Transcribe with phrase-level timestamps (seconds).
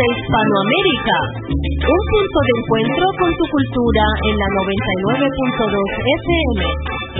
[0.00, 5.76] de Hispanoamérica, un punto de encuentro con tu cultura en la 99.2
[6.24, 6.60] FM,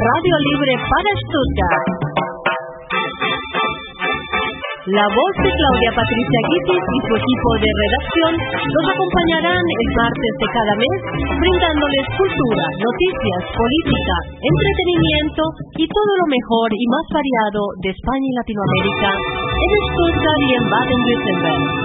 [0.00, 1.86] Radio Libre para Stuttgart.
[4.96, 10.32] La voz de Claudia Patricia Guitis y su equipo de redacción los acompañarán el martes
[10.40, 10.98] de cada mes,
[11.36, 15.42] brindándoles cultura, noticias, política, entretenimiento
[15.76, 20.64] y todo lo mejor y más variado de España y Latinoamérica en Stuttgart y en
[20.64, 21.79] Baden-Württemberg.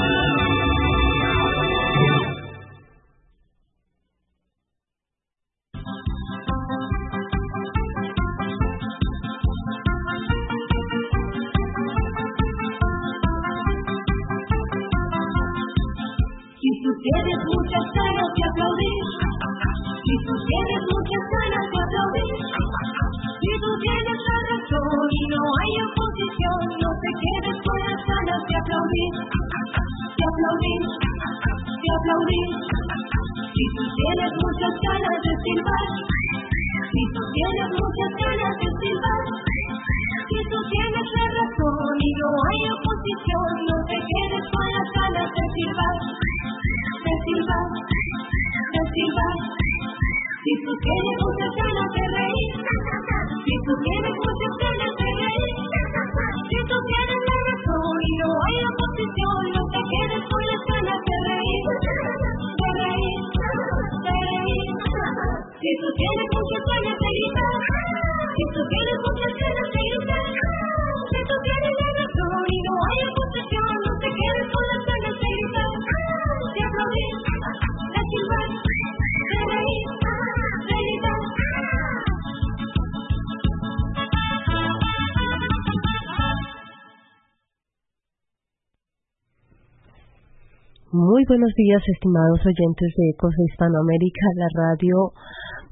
[91.25, 95.09] Buenos días, estimados oyentes de Ecos de Hispanoamérica, la radio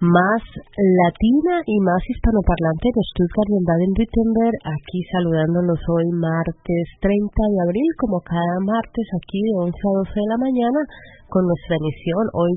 [0.01, 0.41] más
[0.73, 4.57] latina y más hispanoparlante de Stuttgart en Baden-Württemberg.
[4.65, 10.17] Aquí saludándolos hoy martes 30 de abril, como cada martes aquí de 11 a 12
[10.17, 10.79] de la mañana
[11.29, 12.23] con nuestra emisión.
[12.33, 12.53] Hoy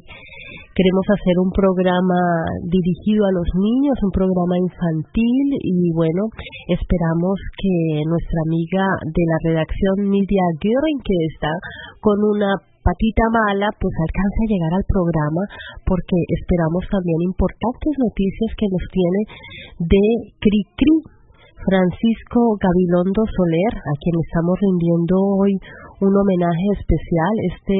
[0.72, 2.20] queremos hacer un programa
[2.64, 6.32] dirigido a los niños, un programa infantil y bueno,
[6.72, 11.52] esperamos que nuestra amiga de la redacción Nidia Göring, que está
[12.00, 15.42] con una patita mala, pues alcance a llegar al programa
[15.82, 19.20] porque esperamos también importantes noticias que nos tiene
[19.90, 20.04] de
[20.38, 21.18] Cricri.
[21.66, 25.58] Francisco Gabilondo Soler, a quien estamos rindiendo hoy
[25.98, 27.76] un homenaje especial, este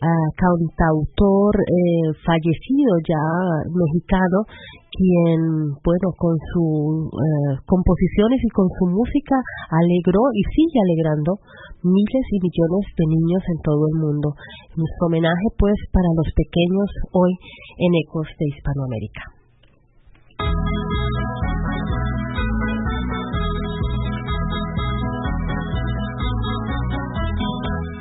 [0.00, 3.24] ah, cantautor eh, fallecido ya
[3.68, 4.44] mexicano,
[4.90, 5.40] quien,
[5.84, 9.36] bueno, con sus eh, composiciones y con su música
[9.70, 11.38] alegró y sigue alegrando
[11.84, 14.34] miles y millones de niños en todo el mundo.
[14.76, 17.32] Nuestro homenaje, pues, para los pequeños hoy
[17.78, 19.22] en Ecos de Hispanoamérica.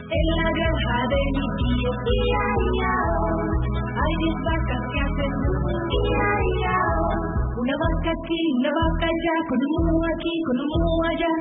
[0.10, 1.59] En la granja de
[4.00, 5.34] hay diez vacas que hacen.
[7.60, 11.34] Una vaca aquí, una vaca allá, con un mu aquí, con un mu allá.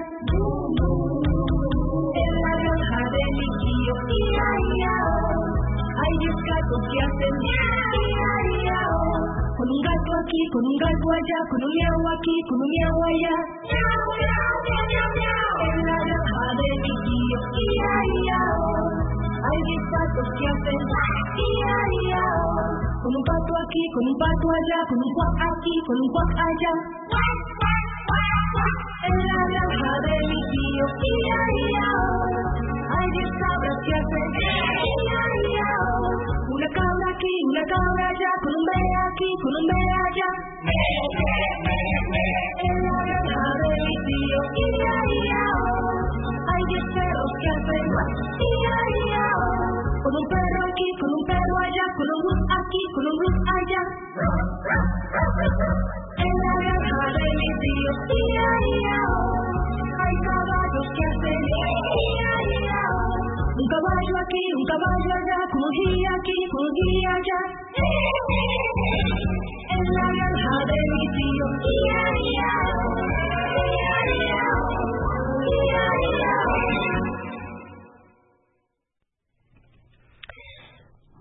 [2.16, 3.94] En la granja de mi tío,
[6.00, 7.34] hay diez gatos que hacen.
[9.52, 12.98] Con un gato aquí, con un gato allá, con un miau aquí, con un miau
[13.04, 13.36] allá.
[15.68, 17.38] En la granja de mi tío,
[20.18, 20.34] patos
[23.62, 23.84] que.
[23.94, 26.72] Con un pato con allá, con un cuac aquí, con un cuac allá.
[28.98, 30.86] En la granja de mi tío.
[32.88, 35.70] Hay diez cabras que hacen ia, ia.
[36.50, 40.30] Una cabra aquí, una cabra allá, con un be aquí, con un be allá.
[42.66, 45.44] En la granja de mi tío, ia, ia.
[46.26, 47.86] Hay diez perros que hacen
[50.26, 53.82] perro aquí, con un perro allá, con un bus aquí, con un bus allá.
[56.18, 59.54] En la granja de mis tíos, ia, ia, oh,
[60.02, 63.58] hay caballos que hacen ia, ia, oh.
[63.58, 67.40] Un caballo aquí, un caballo allá, con un guía aquí, con un guía allá.
[69.78, 72.98] En la granja de mis tíos, ia, ia, oh,
[73.76, 77.07] ia, ia, oh, ia, ia, oh.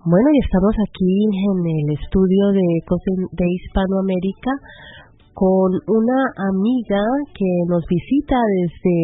[0.08, 4.52] Bueno, y estamos aquí en el estudio de, de Hispanoamérica
[5.36, 7.04] con una amiga
[7.36, 8.96] que nos visita desde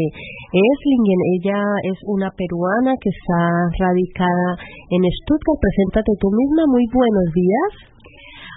[0.48, 1.20] Eslingen.
[1.36, 1.60] Ella
[1.92, 3.40] es una peruana que está
[3.84, 4.56] radicada
[4.96, 5.60] en Stuttgart.
[5.60, 6.72] Preséntate tú misma.
[6.72, 7.70] Muy buenos días.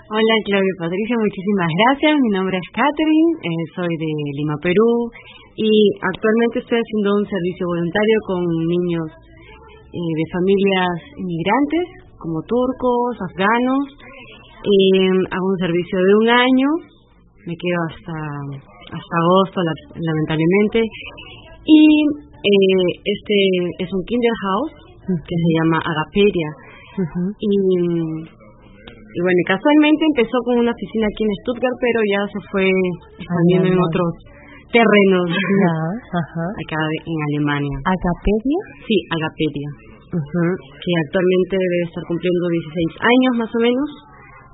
[0.08, 2.16] Hola Claudia Patricia, muchísimas gracias.
[2.16, 5.12] Mi nombre es Catherine, eh, soy de Lima, Perú
[5.60, 5.68] y
[6.00, 8.40] actualmente estoy haciendo un servicio voluntario con
[8.72, 13.88] niños eh, de familias inmigrantes como turcos, afganos.
[14.68, 16.70] Eh, hago un servicio de un año
[17.48, 18.18] me quedo hasta
[18.92, 19.58] hasta agosto
[19.96, 20.84] lamentablemente.
[21.64, 21.82] Y
[22.44, 23.38] eh, este
[23.84, 24.72] es un Kinderhaus
[25.08, 26.50] que se llama Agaperia.
[27.40, 27.54] Y,
[29.16, 32.66] y, bueno casualmente empezó con una oficina aquí en Stuttgart pero ya se fue
[33.22, 34.12] expandiendo en otros
[34.74, 35.30] terrenos.
[35.32, 37.78] Acá en Alemania.
[37.88, 43.90] Agaperia sí Agaperia que actualmente debe estar cumpliendo 16 años más o menos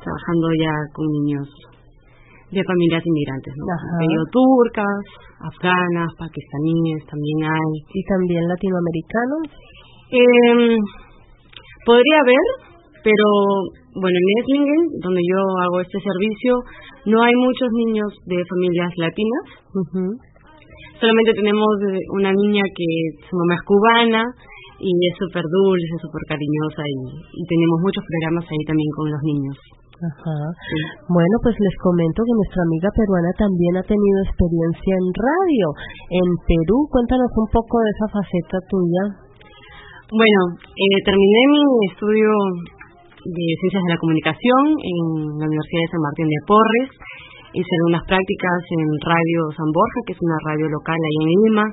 [0.04, 1.48] trabajando ya con niños
[2.52, 3.66] de familias inmigrantes, ¿no?
[4.30, 5.04] turcas,
[5.42, 7.72] afganas, pakistaníes, también hay.
[7.90, 9.44] ¿Y también latinoamericanos?
[10.14, 10.78] Eh,
[11.86, 12.46] podría haber,
[13.02, 13.28] pero
[13.98, 16.54] bueno, en Esslingen, donde yo hago este servicio,
[17.10, 19.44] no hay muchos niños de familias latinas.
[21.02, 22.90] Solamente tenemos eh, una niña que
[23.28, 24.24] su mamá es cubana
[24.80, 29.22] y es súper dulce, súper cariñosa y, y tenemos muchos programas ahí también con los
[29.24, 29.58] niños.
[30.04, 30.40] Ajá.
[31.08, 35.68] Bueno, pues les comento que nuestra amiga peruana también ha tenido experiencia en radio.
[36.12, 39.04] En Perú, cuéntanos un poco de esa faceta tuya.
[40.12, 42.30] Bueno, eh, terminé mi estudio
[43.24, 45.00] de Ciencias de la Comunicación en
[45.40, 46.90] la Universidad de San Martín de Porres.
[47.54, 51.66] Hice algunas prácticas en Radio San Borja, que es una radio local ahí en Lima.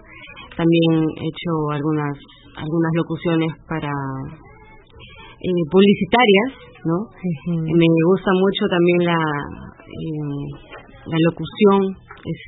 [0.55, 2.15] También he hecho algunas
[2.57, 6.51] algunas locuciones para eh, publicitarias,
[6.85, 6.97] ¿no?
[7.47, 9.21] Me gusta mucho también la
[9.91, 10.71] eh,
[11.07, 11.81] la locución,
[12.21, 12.39] es,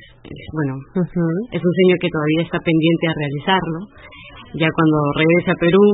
[0.53, 3.79] bueno, es un sueño que todavía está pendiente a realizarlo.
[4.53, 5.85] Ya cuando regrese a Perú,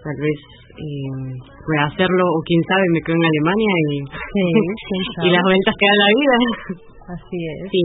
[0.00, 0.38] tal vez
[0.80, 1.20] eh,
[1.60, 3.96] pueda hacerlo, o quién sabe, me quedo en Alemania y,
[5.26, 6.36] y las vueltas que da la vida.
[7.12, 7.58] Así es.
[7.68, 7.82] Sí.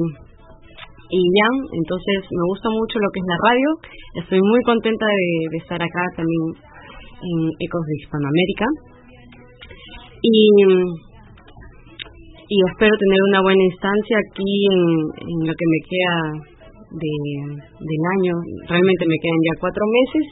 [1.13, 3.69] Y ya, entonces me gusta mucho lo que es la radio.
[4.17, 8.65] Estoy muy contenta de estar acá también en Ecos de Hispanoamérica.
[10.25, 10.37] Y,
[12.49, 14.81] y espero tener una buena instancia aquí en,
[15.21, 16.17] en lo que me queda
[16.97, 17.13] de,
[17.61, 18.33] del año.
[18.65, 20.25] Realmente me quedan ya cuatro meses.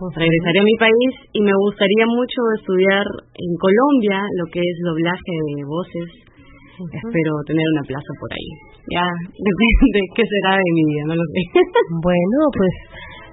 [0.00, 3.04] Regresaré a mi país y me gustaría mucho estudiar
[3.34, 6.29] en Colombia lo que es doblaje de voces.
[6.88, 8.50] Espero tener una plaza por ahí.
[8.88, 9.04] Ya
[9.50, 11.42] depende qué será de mi vida, no lo sé.
[12.00, 12.74] Bueno, pues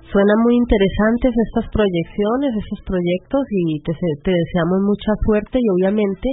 [0.08, 3.92] Suenan muy interesantes estas proyecciones, estos proyectos y te,
[4.24, 6.32] te deseamos mucha suerte y obviamente,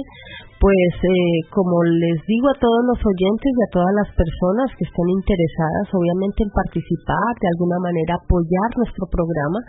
[0.63, 4.87] pues eh, como les digo a todos los oyentes y a todas las personas que
[4.87, 9.59] estén interesadas, obviamente en participar, de alguna manera apoyar nuestro programa,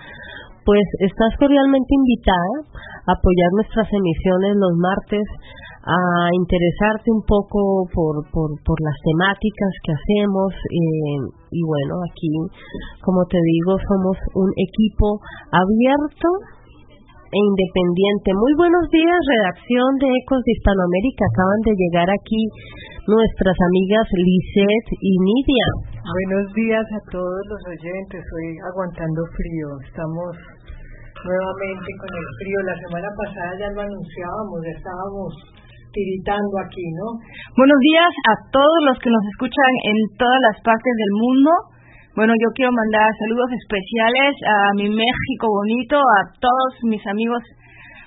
[0.62, 2.78] pues estás cordialmente invitada
[3.10, 5.26] a apoyar nuestras emisiones los martes
[5.87, 5.99] a
[6.35, 12.27] interesarte un poco por, por, las temáticas que hacemos eh, y bueno, aquí,
[13.06, 15.22] como te digo, somos un equipo
[15.55, 16.29] abierto
[17.31, 18.34] e independiente.
[18.34, 21.22] Muy buenos días, redacción de Ecos de Hispanoamérica.
[21.22, 22.43] Acaban de llegar aquí
[23.06, 25.69] nuestras amigas Lisette y Nidia.
[26.03, 28.19] Buenos días a todos los oyentes.
[28.27, 29.69] Estoy aguantando frío.
[29.87, 32.58] Estamos nuevamente con el frío.
[32.75, 35.31] La semana pasada ya lo anunciábamos, ya estábamos
[35.96, 37.17] tiritando aquí, ¿no?
[37.56, 41.50] Buenos días a todos los que nos escuchan en todas las partes del mundo.
[42.12, 47.41] Bueno, yo quiero mandar saludos especiales a mi México bonito, a todos mis amigos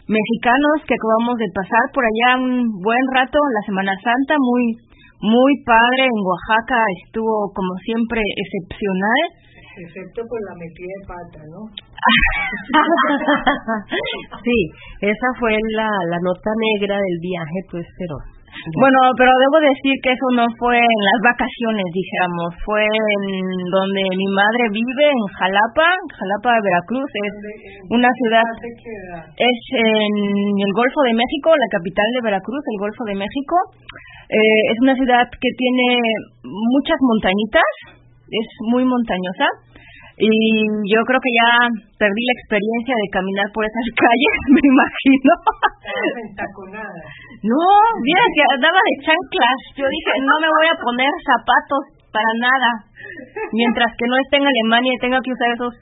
[0.06, 4.78] mexicanos que acabamos de pasar por allá un buen rato la Semana Santa, muy
[5.20, 9.22] muy padre en Oaxaca, estuvo como siempre excepcional
[9.80, 11.62] excepto por la metida de pata, ¿no?
[14.44, 14.58] sí,
[15.02, 18.18] esa fue la, la nota negra del viaje, pues, pero...
[18.50, 23.24] Bueno, pero debo decir que eso no fue en las vacaciones, dijéramos, fue en
[23.72, 27.36] donde mi madre vive, en Jalapa, Jalapa, de Veracruz, es
[27.94, 28.50] una ciudad,
[29.38, 30.14] es en
[30.60, 33.56] el Golfo de México, la capital de Veracruz, el Golfo de México.
[34.30, 35.98] Eh, es una ciudad que tiene
[36.44, 37.70] muchas montañitas,
[38.32, 39.48] es muy montañosa
[40.20, 40.32] y
[40.92, 41.50] yo creo que ya
[41.96, 45.34] perdí la experiencia de caminar por esas calles, me imagino.
[47.48, 47.66] No,
[48.04, 49.60] mira que andaba de chanclas.
[49.80, 52.70] Yo dije, no me voy a poner zapatos para nada.
[53.56, 55.74] Mientras que no esté en Alemania y tenga que usar esos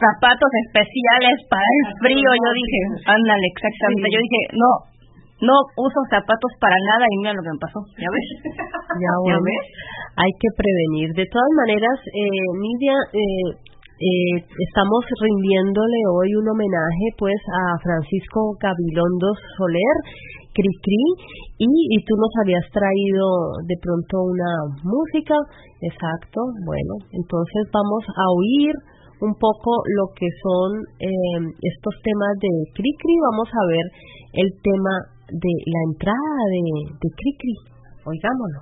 [0.00, 2.30] zapatos especiales para el frío.
[2.32, 2.80] Yo dije,
[3.12, 4.08] ándale, exactamente.
[4.08, 4.70] Yo dije, no,
[5.52, 7.80] no uso zapatos para nada y mira lo que me pasó.
[8.00, 8.28] ¿Ya ves?
[8.96, 9.64] Ya, ves?
[10.16, 11.12] Hay que prevenir.
[11.12, 13.66] De todas maneras, eh, Nidia, eh,
[14.00, 19.96] eh, estamos rindiéndole hoy un homenaje pues a Francisco Gabilondo Soler,
[20.56, 20.72] Cri
[21.60, 23.24] y, y tú nos habías traído
[23.68, 24.52] de pronto una
[24.84, 25.36] música,
[25.84, 28.72] exacto, bueno, entonces vamos a oír
[29.20, 30.68] un poco lo que son
[31.00, 33.86] eh, estos temas de Cricri, vamos a ver
[34.44, 34.94] el tema
[35.28, 36.64] de la entrada de,
[37.00, 37.75] de Cricri,
[38.06, 38.60] oigámoslo.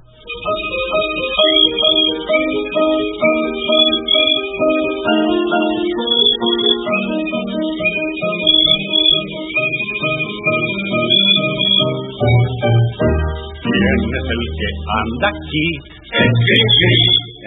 [13.65, 14.69] ¿Quién es el que
[15.01, 15.67] anda aquí?
[16.15, 16.99] Es Cricri,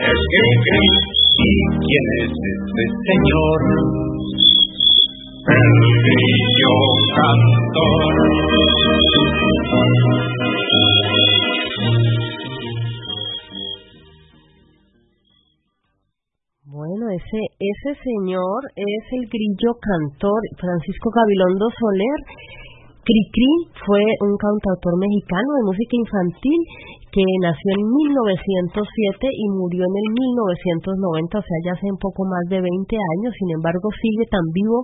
[0.06, 0.86] es Cricri.
[1.38, 1.54] ¿Y
[1.86, 3.60] quién es este señor?
[5.48, 5.72] El
[6.04, 6.74] grillo
[7.16, 8.28] cantor.
[16.68, 22.20] Bueno, ese, ese señor es el grillo cantor Francisco Gabilondo Soler.
[23.08, 26.60] Cricri fue un cantautor mexicano de música infantil
[27.08, 28.84] que nació en 1907
[29.32, 33.32] y murió en el 1990, o sea, ya hace un poco más de 20 años,
[33.40, 34.84] sin embargo sigue tan vivo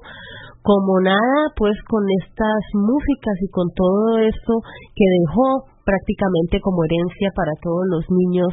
[0.64, 4.54] como nada, pues con estas músicas y con todo esto
[4.96, 8.52] que dejó prácticamente como herencia para todos los niños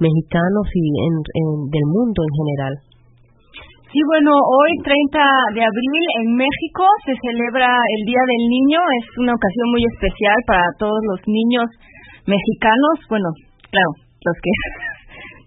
[0.00, 0.82] mexicanos y
[1.70, 2.74] del mundo en general.
[3.90, 5.18] Sí, bueno, hoy 30
[5.58, 8.78] de abril en México se celebra el Día del Niño.
[9.02, 11.66] Es una ocasión muy especial para todos los niños
[12.22, 12.94] mexicanos.
[13.10, 13.34] Bueno,
[13.66, 14.50] claro, los que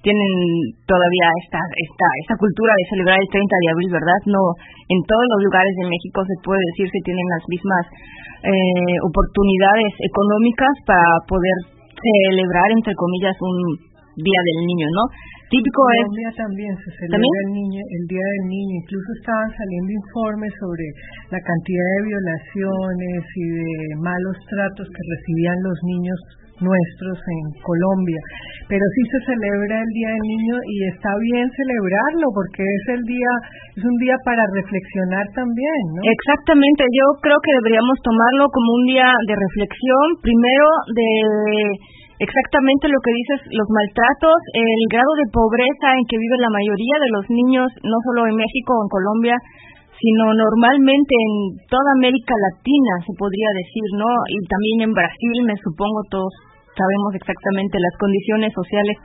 [0.03, 0.31] tienen
[0.83, 4.19] todavía esta, esta, esta cultura de celebrar el 30 de abril, ¿verdad?
[4.27, 4.43] No,
[4.91, 7.83] en todos los lugares de México se puede decir que tienen las mismas
[8.43, 11.57] eh, oportunidades económicas para poder
[11.95, 13.55] celebrar, entre comillas, un
[14.13, 15.03] Día del Niño, ¿no?
[15.53, 20.53] típico es también se celebra el niño el día del niño incluso estaban saliendo informes
[20.57, 20.86] sobre
[21.29, 23.69] la cantidad de violaciones y de
[24.01, 26.17] malos tratos que recibían los niños
[26.63, 28.22] nuestros en Colombia.
[28.72, 33.03] Pero sí se celebra el Día del Niño y está bien celebrarlo porque es el
[33.03, 33.32] día,
[33.75, 35.84] es un día para reflexionar también.
[36.08, 41.10] Exactamente, yo creo que deberíamos tomarlo como un día de reflexión, primero de
[42.24, 46.98] exactamente lo que dices, los maltratos, el grado de pobreza en que vive la mayoría
[47.03, 49.38] de los niños, no solo en México o en Colombia,
[50.03, 51.34] sino normalmente en
[51.72, 54.10] toda América Latina, se podría decir, ¿no?
[54.27, 56.34] Y también en Brasil, me supongo, todos
[56.75, 58.98] sabemos exactamente las condiciones sociales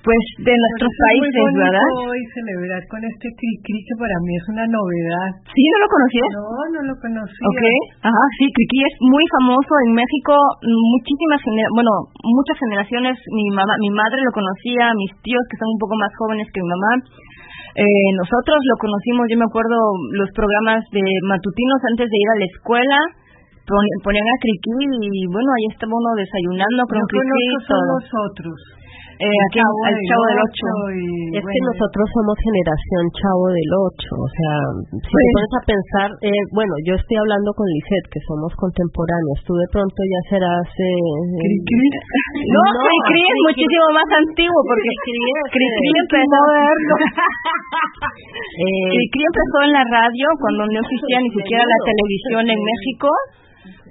[0.00, 1.88] pues de nuestros países, ¿verdad?
[2.08, 5.28] Hoy celebrar con este Cricri que para mí es una novedad.
[5.44, 5.60] ¿Sí?
[5.60, 6.30] ¿No lo conocías?
[6.40, 7.44] No, no lo conocía.
[7.52, 7.62] Ok,
[8.00, 10.32] ajá, sí, Cricri es muy famoso en México,
[10.64, 11.40] muchísimas,
[11.76, 15.94] bueno, muchas generaciones, mi mamá, mi madre lo conocía, mis tíos que son un poco
[16.00, 16.92] más jóvenes que mi mamá,
[17.76, 19.76] eh, nosotros lo conocimos, yo me acuerdo
[20.16, 22.98] los programas de matutinos antes de ir a la escuela,
[23.66, 27.86] ponían a Cricri y bueno, ahí estaba uno desayunando con Cricri y todo.
[28.00, 28.80] nosotros.
[29.20, 30.68] Eh, aquí chavo al Chavo del Ocho.
[31.36, 34.56] es que nosotros somos generación Chavo del Ocho, o sea,
[34.96, 39.44] si te pones a pensar, eh, bueno, yo estoy hablando con Lisette, que somos contemporáneos,
[39.44, 40.64] tú de pronto ya serás...
[40.72, 41.52] Eh, ¿Cri
[42.56, 46.94] No, no es muchísimo más antiguo, porque Cri empezó a verlo.
[48.64, 53.12] eh, Cri empezó en la radio cuando no existía ni siquiera la televisión en México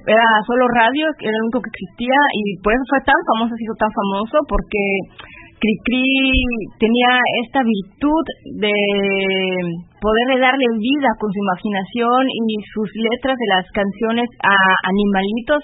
[0.09, 3.61] era solo radio, era lo único que existía y por eso fue tan famoso, ha
[3.61, 4.81] sido tan famoso porque
[5.61, 6.33] Cricri
[6.81, 7.11] tenía
[7.45, 8.23] esta virtud
[8.57, 8.73] de
[10.01, 14.55] poderle darle vida con su imaginación y sus letras de las canciones a
[14.87, 15.61] animalitos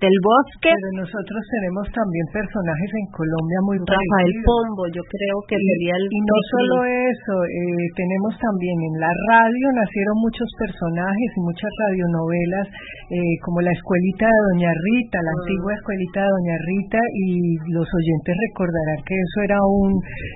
[0.00, 0.70] del bosque.
[0.74, 6.04] Pero nosotros tenemos también personajes en Colombia muy Rafael Pombo, yo creo que sería el...
[6.10, 11.70] Y no solo eso, eh, tenemos también en la radio, nacieron muchos personajes y muchas
[11.86, 12.66] radionovelas,
[13.10, 15.38] eh, como la escuelita de Doña Rita, la ah.
[15.42, 17.26] antigua escuelita de Doña Rita, y
[17.72, 19.90] los oyentes recordarán que eso era un...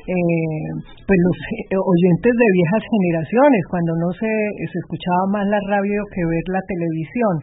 [0.06, 0.70] Eh,
[1.08, 1.38] pues los
[1.72, 4.28] oyentes de viejas generaciones, cuando no se,
[4.68, 7.34] se escuchaba más la radio que ver la televisión.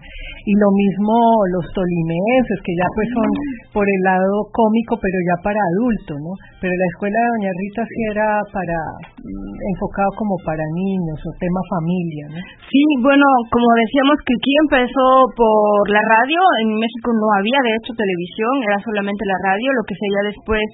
[0.46, 1.18] Y lo mismo
[1.50, 1.66] los
[2.06, 3.30] tolineses que ya pues son
[3.74, 6.34] por el lado cómico, pero ya para adultos, ¿no?
[6.62, 8.78] Pero la escuela de Doña Rita sí era para
[9.26, 12.40] mm, enfocado como para niños o tema familia, ¿no?
[12.70, 17.74] Sí, bueno, como decíamos que aquí empezó por la radio, en México no había de
[17.82, 20.66] hecho televisión, era solamente la radio, lo que sería después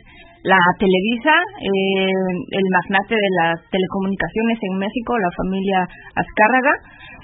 [0.43, 5.79] la Televisa, eh, el magnate de las telecomunicaciones en México, la familia
[6.17, 6.73] Azcárraga,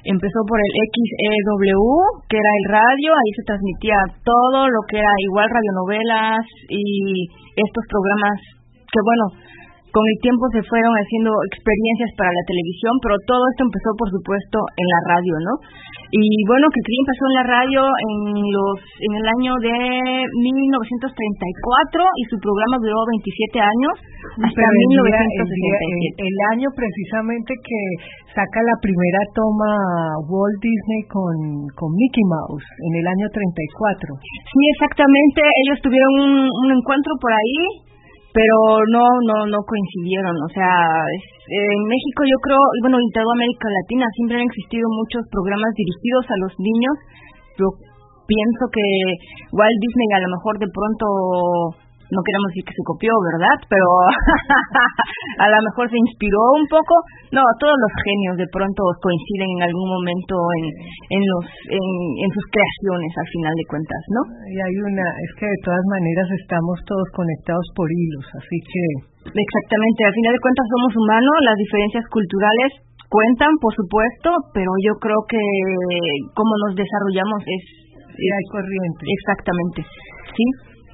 [0.06, 1.82] empezó por el XEW,
[2.30, 7.84] que era el radio, ahí se transmitía todo lo que era igual radionovelas y estos
[7.90, 8.38] programas
[8.88, 9.26] que bueno,
[9.92, 14.10] con el tiempo se fueron haciendo experiencias para la televisión, pero todo esto empezó por
[14.12, 15.54] supuesto en la radio, ¿no?
[16.12, 18.16] Y bueno, que Cri empezó en la radio en
[18.48, 19.76] los en el año de
[20.24, 23.96] 1934 y su programa duró 27 años
[24.40, 26.24] hasta 1967.
[26.24, 27.82] El, año precisamente que
[28.32, 29.72] saca la primera toma
[30.32, 31.36] Walt Disney con,
[31.76, 34.16] con Mickey Mouse en el año 34.
[34.24, 35.44] Sí, exactamente.
[35.44, 37.87] Ellos tuvieron un, un encuentro por ahí
[38.38, 38.58] pero
[38.94, 40.38] no no no coincidieron.
[40.46, 40.70] O sea
[41.50, 45.74] en México yo creo y bueno en toda América Latina siempre han existido muchos programas
[45.74, 46.96] dirigidos a los niños.
[47.58, 47.66] Yo
[48.30, 48.86] pienso que
[49.58, 51.06] Walt Disney a lo mejor de pronto
[52.08, 53.58] no queremos decir que se copió, ¿verdad?
[53.68, 53.88] Pero
[55.46, 56.94] a lo mejor se inspiró un poco.
[57.36, 60.66] No, todos los genios de pronto coinciden en algún momento en,
[61.20, 64.22] en, los, en, sus creaciones, al final de cuentas, ¿no?
[64.48, 68.84] Y hay una, es que de todas maneras estamos todos conectados por hilos, así que...
[69.28, 72.72] Exactamente, al final de cuentas somos humanos, las diferencias culturales
[73.12, 75.44] cuentan, por supuesto, pero yo creo que
[76.32, 77.64] cómo nos desarrollamos es...
[78.18, 79.04] Sí, hay corriente.
[79.06, 79.80] Exactamente,
[80.34, 80.46] ¿sí?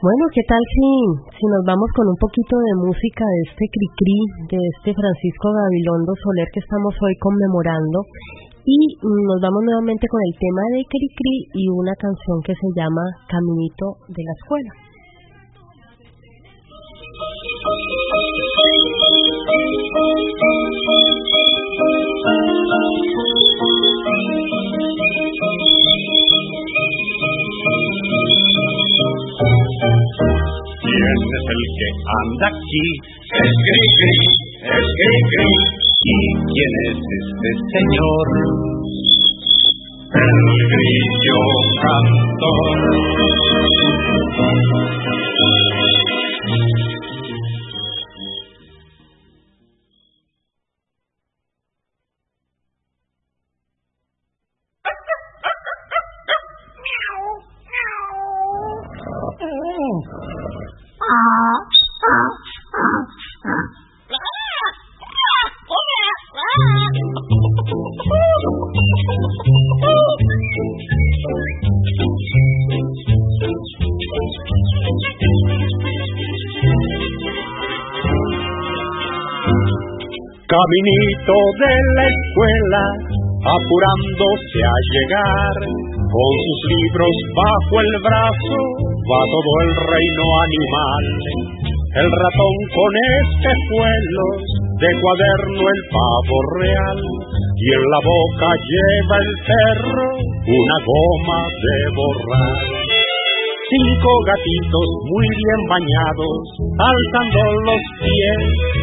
[0.04, 0.84] Bueno, ¿qué tal si,
[1.32, 4.20] si nos vamos con un poquito de música de este Cricri,
[4.52, 8.04] de este Francisco Gabilondo Soler que estamos hoy conmemorando?
[8.68, 13.00] Y nos vamos nuevamente con el tema de Cricri y una canción que se llama
[13.32, 14.72] Caminito de la Escuela.
[31.14, 31.90] ¿Quién es el que
[32.24, 32.86] anda aquí?
[33.38, 34.34] Es Gris,
[34.66, 34.88] es
[35.34, 35.70] Gris,
[36.02, 36.18] ¿Y
[36.50, 38.26] quién es este señor?
[40.10, 40.42] El
[40.74, 41.40] grillo
[41.84, 42.78] cantor.
[80.74, 82.84] De la escuela,
[83.46, 85.56] apurándose a llegar,
[86.02, 88.58] con sus libros bajo el brazo,
[89.06, 91.06] va todo el reino animal.
[91.94, 94.38] El ratón con espejuelos,
[94.82, 97.00] de cuaderno el pavo real,
[97.54, 100.10] y en la boca lleva el perro
[100.58, 102.66] una goma de borrar.
[103.62, 106.42] Cinco gatitos muy bien bañados,
[106.82, 108.83] alzando los pies,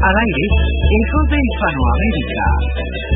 [0.00, 2.46] Al aire, Hijos de Hispanoamérica.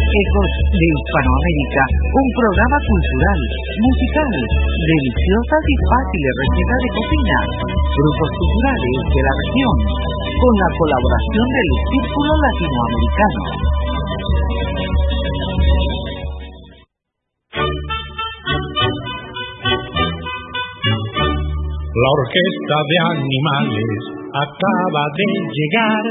[0.04, 3.40] Ecos de Hispanoamérica, un programa cultural,
[3.88, 4.32] musical,
[4.84, 7.38] deliciosas y fáciles recetas de cocina,
[7.88, 9.76] grupos culturales de la región,
[10.28, 13.42] con la colaboración del Círculo Latinoamericano.
[21.96, 26.02] La orquesta de animales acaba de llegar,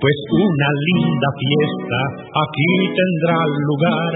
[0.00, 2.00] pues una linda fiesta
[2.32, 3.36] aquí tendrá
[3.68, 4.12] lugar.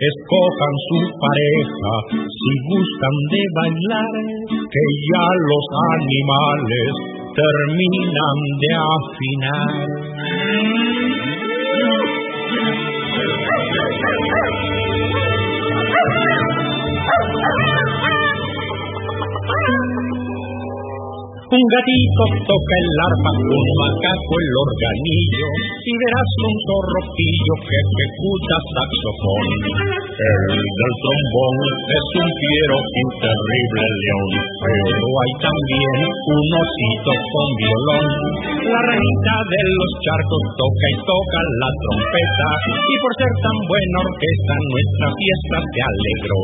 [0.00, 4.14] Escojan su pareja si gustan de bailar,
[4.48, 6.92] que ya los animales
[7.36, 9.76] terminan de afinar.
[21.52, 25.48] Un gatito toca el arpa, un macaco el organillo,
[25.84, 29.48] y verás un zorropillo que ejecuta saxofón.
[30.16, 31.56] El del trombón
[31.92, 34.28] es un fiero y terrible león,
[34.64, 38.06] pero hay también un osito con violón.
[38.72, 42.48] La ranita de los charcos toca y toca la trompeta,
[42.80, 46.40] y por ser tan buena orquesta nuestra fiesta se alegró.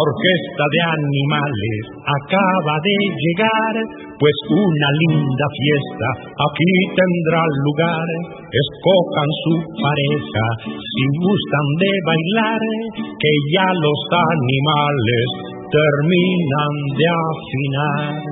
[0.00, 3.74] Orquesta de animales acaba de llegar,
[4.16, 8.08] pues una linda fiesta aquí tendrá lugar.
[8.50, 12.62] Escojan su pareja si gustan de bailar,
[12.98, 15.28] que ya los animales
[15.70, 18.30] terminan de afinar.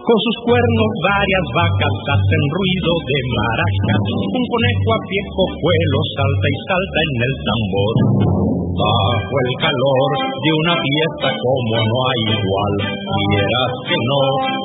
[0.00, 4.02] Con sus cuernos varias vacas hacen ruido de maracas.
[4.32, 7.96] Un conejo a pie cojuelo salta y salta en el tambor.
[8.80, 10.10] Bajo el calor
[10.40, 12.74] de una fiesta como no hay igual,
[13.12, 14.22] quieras que no,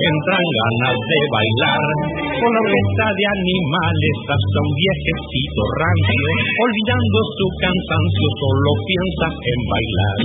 [0.07, 1.83] entran ganas de bailar.
[2.15, 6.27] Con la orquesta de animales hasta un viejecito rancio,
[6.63, 10.17] olvidando su cansancio, solo piensa en bailar.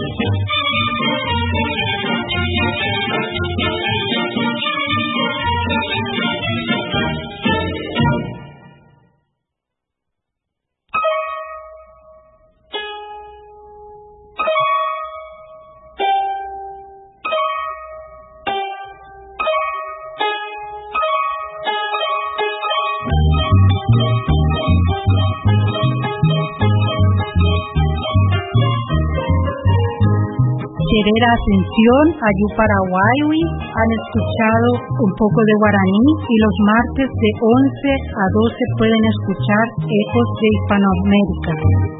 [31.11, 33.18] Querer Ascensión, Ayú Paraguay,
[33.51, 39.64] han escuchado un poco de guaraní y los martes de 11 a 12 pueden escuchar
[39.90, 42.00] Ecos de Hispanoamérica.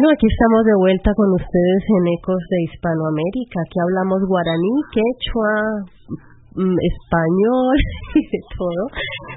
[0.00, 3.60] Bueno, aquí estamos de vuelta con ustedes en Ecos de Hispanoamérica.
[3.60, 5.52] Aquí hablamos guaraní, quechua,
[6.56, 7.76] español
[8.18, 8.82] y de todo.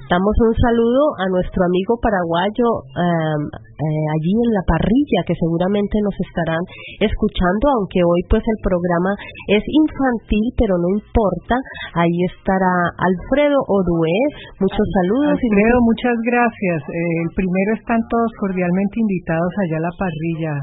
[0.10, 6.17] Damos un saludo a nuestro amigo paraguayo eh, allí en la parrilla que seguramente nos
[6.17, 6.63] estarán
[6.99, 9.13] escuchando, aunque hoy pues el programa
[9.49, 11.56] es infantil, pero no importa.
[11.97, 14.17] Ahí estará Alfredo Odué.
[14.60, 15.38] Muchos saludos.
[15.38, 16.80] Alfredo, muchas gracias.
[16.89, 20.54] Eh, el primero están todos cordialmente invitados allá a la parrilla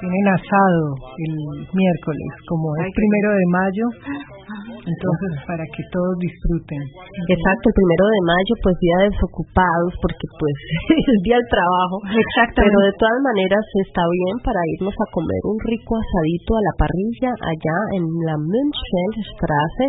[0.00, 1.34] tienen asado el
[1.76, 3.86] miércoles, como es primero de mayo,
[4.50, 6.82] entonces para que todos disfruten.
[7.28, 10.56] Exacto, el primero de mayo, pues día de desocupados, porque pues
[10.96, 11.96] es el día del trabajo.
[12.08, 12.58] Exacto.
[12.64, 16.74] Pero de todas maneras está bien para irnos a comer un rico asadito a la
[16.78, 19.86] parrilla allá en la Straße.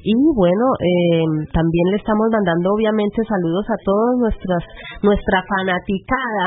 [0.00, 4.62] Y bueno, eh, también le estamos mandando obviamente saludos a todos nuestras
[5.02, 6.44] nuestra fanaticada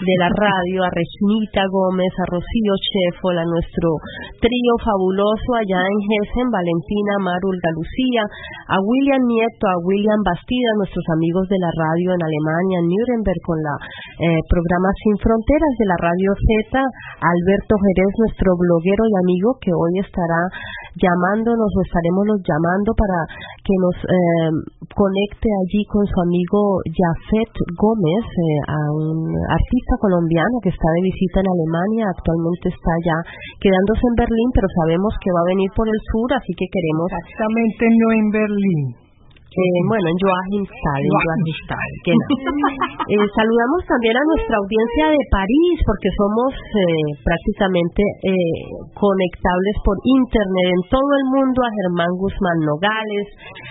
[0.00, 3.88] de la radio, a Resnita Gómez, a Rocío Chefola, nuestro
[4.42, 8.22] trío fabuloso allá en Hessen, Valentina, Mar Ulga Lucía,
[8.68, 13.40] a William Nieto, a William Bastida, nuestros amigos de la radio en Alemania, en Nuremberg,
[13.46, 13.74] con la
[14.26, 16.82] eh, programa Sin Fronteras de la Radio Z,
[17.22, 20.40] Alberto Jerez, nuestro bloguero y amigo, que hoy estará
[20.96, 23.18] llamándonos o estaremos llamando para
[23.60, 24.50] que nos eh,
[24.96, 31.04] conecte allí con su amigo Jafet Gómez, eh, a un artista colombiano que está de
[31.04, 33.18] visita en Alemania, actualmente está ya
[33.60, 36.95] quedándose en Berlín, pero sabemos que va a venir por el sur, así que queremos...
[37.04, 39.05] Exactamente no en Berlín.
[39.56, 41.40] Eh, bueno, en Joachimsthal, en
[42.04, 42.26] que no.
[43.08, 48.04] Eh, saludamos también a nuestra audiencia de París, porque somos eh, prácticamente
[48.92, 53.26] conectables por internet en todo el mundo, a Germán Guzmán Nogales,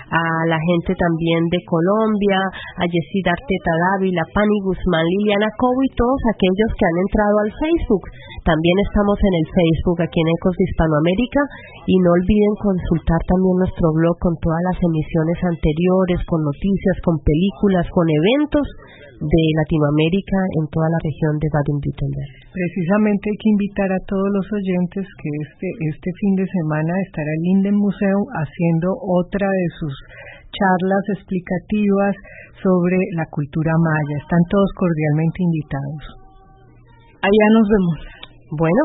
[0.09, 2.39] a la gente también de Colombia,
[2.81, 7.51] a Yesid Arteta Dávila, Pani Guzmán, Liliana Cobo y todos aquellos que han entrado al
[7.61, 8.05] Facebook.
[8.41, 11.41] También estamos en el Facebook aquí en Ecos de Hispanoamérica
[11.85, 15.74] y no olviden consultar también nuestro blog con todas las emisiones anteriores
[16.27, 18.65] con noticias, con películas, con eventos
[19.15, 22.31] de Latinoamérica en toda la región de Baden-Württemberg.
[22.51, 27.31] Precisamente hay que invitar a todos los oyentes que este, este fin de semana estará
[27.31, 29.93] el Linden Museo haciendo otra de sus
[30.51, 32.15] charlas explicativas
[32.59, 34.15] sobre la cultura maya.
[34.19, 36.03] Están todos cordialmente invitados.
[37.23, 38.14] Allá nos vemos.
[38.55, 38.81] Bueno,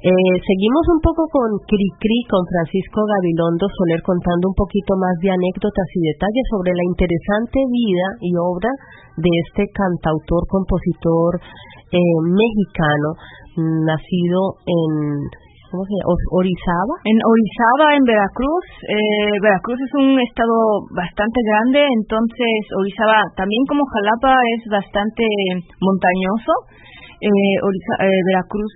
[0.00, 5.28] eh, seguimos un poco con Cricri, con Francisco Gabilondo Soler, contando un poquito más de
[5.36, 8.72] anécdotas y detalles sobre la interesante vida y obra
[9.20, 11.36] de este cantautor, compositor
[11.92, 13.20] eh, mexicano,
[13.84, 15.28] nacido en
[15.68, 15.96] ¿cómo se?
[16.08, 16.94] Orizaba.
[17.04, 18.64] En Orizaba, en Veracruz.
[18.88, 20.56] Eh, Veracruz es un estado
[20.92, 25.24] bastante grande, entonces Orizaba, también como Jalapa, es bastante
[25.80, 26.52] montañoso.
[27.20, 28.72] Eh, eh, Veracruz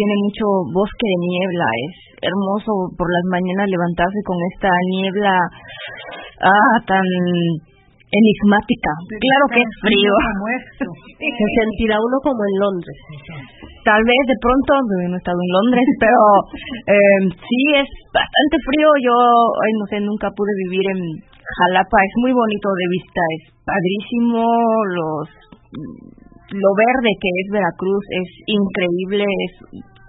[0.00, 5.36] tiene mucho bosque de niebla, es hermoso por las mañanas levantarse con esta niebla
[6.40, 8.90] ah, tan enigmática.
[9.12, 10.12] Claro que es frío.
[11.20, 12.96] Se sentirá uno como en Londres.
[13.84, 16.20] Tal vez de pronto, no he estado en Londres, pero
[16.96, 18.88] eh, sí es bastante frío.
[19.04, 21.98] Yo, no sé, nunca pude vivir en Jalapa.
[22.08, 24.48] Es muy bonito de vista, es padrísimo.
[24.96, 25.28] Los
[26.50, 29.52] lo verde que es Veracruz es increíble, es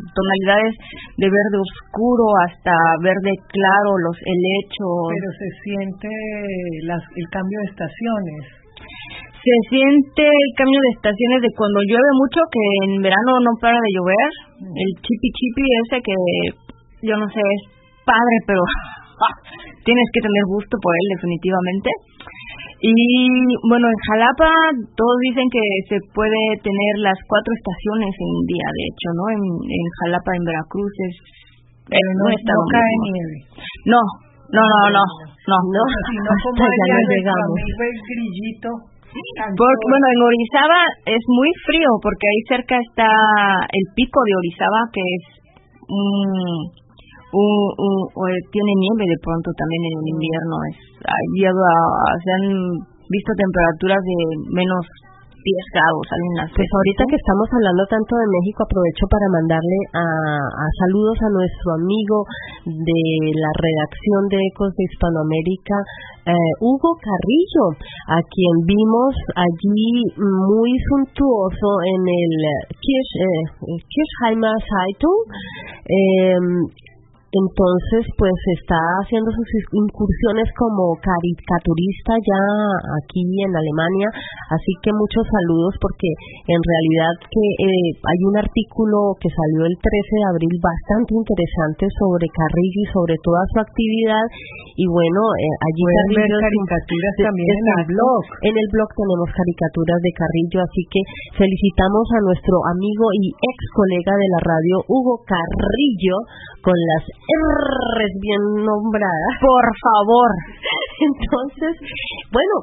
[0.01, 0.73] tonalidades
[1.17, 2.73] de verde oscuro hasta
[3.05, 4.93] verde claro, los helechos.
[5.13, 8.41] Pero se siente el cambio de estaciones.
[9.41, 13.77] Se siente el cambio de estaciones de cuando llueve mucho, que en verano no para
[13.77, 14.29] de llover,
[14.61, 14.73] mm.
[14.73, 16.15] el chipi chipi ese que
[17.01, 17.61] yo no sé, es
[18.05, 18.61] padre, pero
[19.85, 21.89] tienes que tener gusto por él definitivamente.
[22.81, 22.97] Y
[23.69, 24.49] bueno, en Jalapa
[24.97, 29.23] todos dicen que se puede tener las cuatro estaciones en un día, de hecho, ¿no?
[29.37, 31.15] En, en Jalapa, en Veracruz, es,
[31.93, 33.37] no, está no cae nieve.
[33.85, 34.01] No,
[34.49, 35.03] no, no, no,
[35.45, 35.57] no.
[35.61, 35.81] no.
[35.85, 37.53] no como ya llegamos.
[37.61, 38.69] el grillito.
[39.11, 43.11] Porque, bueno, en Orizaba es muy frío porque ahí cerca está
[43.69, 45.23] el pico de Orizaba que es
[45.85, 46.81] un
[47.31, 50.55] tiene nieve de pronto también en el invierno.
[50.71, 52.45] Es, ha se han
[53.09, 54.17] visto temperaturas de
[54.53, 54.85] menos
[55.41, 56.05] 10 grados.
[56.53, 60.05] Pues ahorita que estamos hablando tanto de México, aprovecho para mandarle a,
[60.85, 62.17] saludos a nuestro amigo
[62.65, 63.01] de
[63.33, 65.77] la redacción de Ecos de Hispanoamérica,
[66.29, 67.65] eh, Hugo Carrillo,
[68.13, 72.33] a quien vimos allí muy suntuoso en el
[72.77, 73.43] Kirch, eh,
[73.89, 75.21] Kirchheimer Zeitung.
[75.89, 76.37] Eh,
[77.31, 82.43] entonces, pues está haciendo sus incursiones como caricaturista ya
[82.99, 84.11] aquí en Alemania,
[84.51, 86.11] así que muchos saludos porque
[86.51, 91.87] en realidad que eh, hay un artículo que salió el 13 de abril bastante interesante
[92.03, 94.25] sobre Carrillo y sobre toda su actividad.
[94.75, 98.23] Y bueno, eh, allí ver caricaturas también en el blog.
[98.43, 101.01] En el blog tenemos caricaturas de Carrillo, así que
[101.39, 106.27] felicitamos a nuestro amigo y ex colega de la radio Hugo Carrillo
[106.59, 109.33] con las R's bien nombradas.
[109.39, 110.29] Por favor.
[111.11, 111.73] Entonces,
[112.33, 112.55] bueno,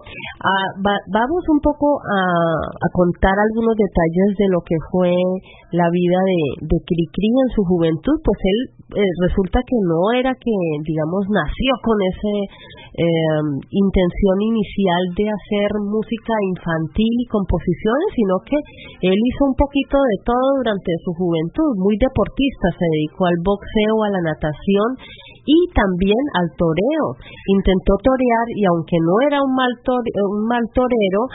[0.42, 0.68] ah,
[1.12, 5.14] vamos un poco a, contar algunos detalles de lo que fue
[5.72, 8.18] la vida de, de Cricri en su juventud.
[8.22, 12.32] Pues él eh, resulta que no era que, digamos, nació con ese
[12.98, 18.56] eh, intención inicial de hacer música infantil y composiciones, sino que
[19.04, 23.96] él hizo un poquito de todo durante su juventud, muy deportista, se dedicó al boxeo,
[24.08, 24.88] a la natación
[25.44, 27.06] y también al toreo.
[27.60, 31.28] Intentó torear y aunque no era un mal, un mal torero,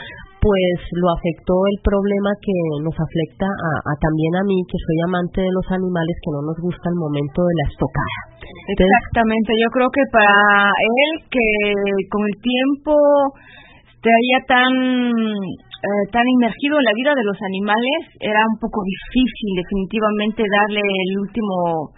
[0.44, 2.52] pues lo afectó el problema que
[2.84, 6.58] nos afecta a, también a mí, que soy amante de los animales, que no nos
[6.60, 8.18] gusta el momento de la estocada.
[8.44, 11.48] Exactamente, yo creo que para él, que
[12.12, 12.92] con el tiempo
[13.88, 14.72] estaría tan
[15.80, 20.84] eh, tan inmergido en la vida de los animales, era un poco difícil definitivamente darle
[20.84, 21.88] el último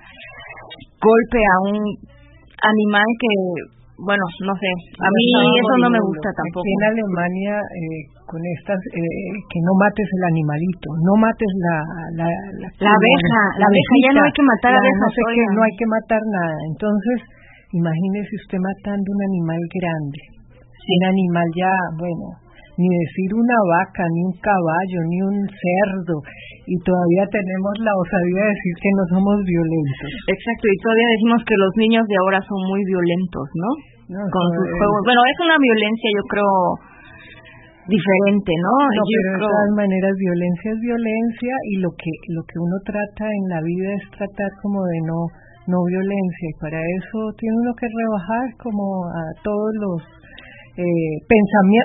[1.02, 1.82] golpe a un
[2.62, 5.24] animal que bueno, no sé, a mí
[5.56, 6.68] eso no me gusta tampoco.
[6.68, 11.76] en Alemania, eh, con estas, eh, que no mates el animalito, no mates la...
[12.20, 15.00] La, la, abeja, la, abeja, ya no hay que matar abejas.
[15.00, 16.58] No, que, no hay que matar nada.
[16.68, 17.18] Entonces,
[17.72, 20.20] imagínese usted matando un animal grande.
[20.86, 22.45] Un animal ya, bueno,
[22.76, 26.16] ni decir una vaca, ni un caballo, ni un cerdo,
[26.68, 30.10] y todavía tenemos la osadía de decir que no somos violentos.
[30.28, 33.70] Exacto, y todavía decimos que los niños de ahora son muy violentos, ¿no?
[34.06, 35.00] Con sus juegos.
[35.02, 36.52] Bueno, es una violencia, yo creo,
[37.86, 38.74] diferente, ¿no?
[38.92, 43.26] No, pero de todas maneras violencia es violencia y lo que lo que uno trata
[43.30, 45.18] en la vida es tratar como de no
[45.66, 49.98] no violencia y para eso tiene uno que rebajar como a todos los
[50.76, 51.16] eh,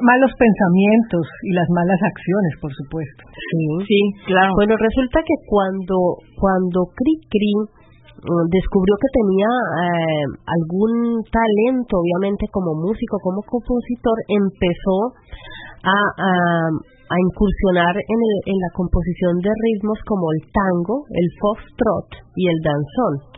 [0.04, 3.24] malos pensamientos y las malas acciones, por supuesto.
[3.32, 4.52] Sí, sí, claro.
[4.56, 5.96] Bueno, resulta que cuando
[6.36, 14.18] cuando Cri Cri mm, descubrió que tenía eh, algún talento, obviamente como músico, como compositor,
[14.28, 15.16] empezó
[15.88, 22.48] a, a, incursionar en, en la composición de ritmos como el tango, el foxtrot y
[22.48, 23.32] el danzón.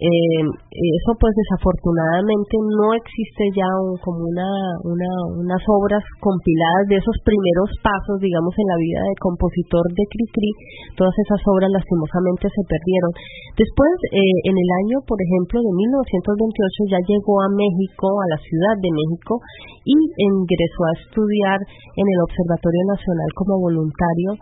[0.00, 3.68] Eh, eso pues desafortunadamente no existe ya
[4.00, 4.48] como una,
[4.88, 10.04] una, unas obras compiladas de esos primeros pasos, digamos, en la vida de compositor de
[10.08, 10.50] Cricri,
[10.96, 13.12] todas esas obras lastimosamente se perdieron.
[13.60, 18.40] Después, eh, en el año, por ejemplo, de 1928 ya llegó a México, a la
[18.40, 19.36] Ciudad de México,
[19.84, 24.40] y ingresó a estudiar en el Observatorio Nacional como voluntario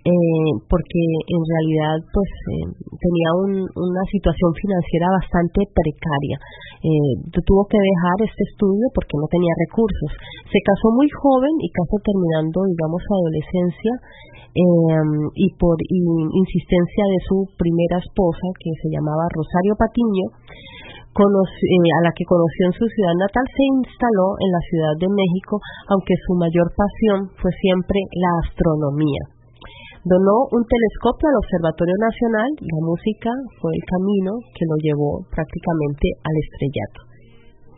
[0.00, 6.36] eh, porque en realidad pues eh, tenía una situación financiera bastante precaria.
[6.80, 7.12] Eh,
[7.44, 10.10] tuvo que dejar este estudio porque no tenía recursos.
[10.48, 13.92] Se casó muy joven y casi terminando, digamos, su adolescencia
[14.50, 20.26] y por insistencia de su primera esposa, que se llamaba Rosario Patiño,
[21.14, 25.62] a la que conoció en su ciudad natal, se instaló en la Ciudad de México,
[25.86, 29.39] aunque su mayor pasión fue siempre la astronomía.
[30.00, 35.20] Donó un telescopio al Observatorio Nacional y la música fue el camino que lo llevó
[35.28, 37.10] prácticamente al estrellato.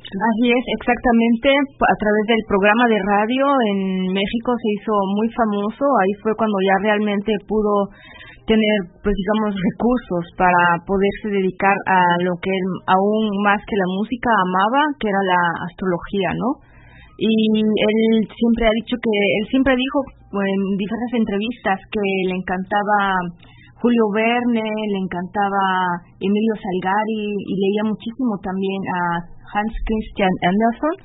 [0.06, 1.48] Así es, exactamente.
[1.50, 3.78] A través del programa de radio en
[4.12, 5.84] México se hizo muy famoso.
[6.04, 7.88] Ahí fue cuando ya realmente pudo
[8.46, 13.88] tener, pues digamos, recursos para poderse dedicar a lo que él, aún más que la
[13.98, 16.71] música amaba, que era la astrología, ¿no?
[17.18, 19.98] Y él siempre ha dicho que, él siempre dijo
[20.32, 22.98] en diversas entrevistas que le encantaba
[23.82, 25.64] Julio Verne, le encantaba
[26.22, 29.00] Emilio Salgari y leía muchísimo también a
[29.52, 30.96] Hans Christian Andersen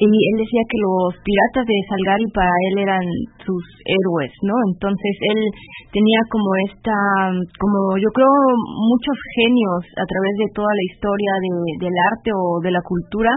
[0.00, 3.04] y él decía que los piratas de Salgari para él eran
[3.44, 4.54] sus héroes, ¿no?
[4.72, 5.40] Entonces él
[5.92, 6.96] tenía como esta,
[7.60, 8.34] como yo creo
[8.82, 11.50] muchos genios a través de toda la historia de,
[11.86, 13.30] del arte o de la cultura,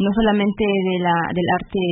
[0.00, 1.82] no solamente de la, del arte,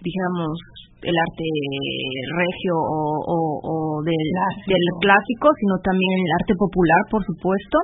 [0.00, 0.56] digamos,
[1.04, 4.72] el arte regio o, del, clásico.
[4.72, 7.76] del clásico, sino también el arte popular, por supuesto.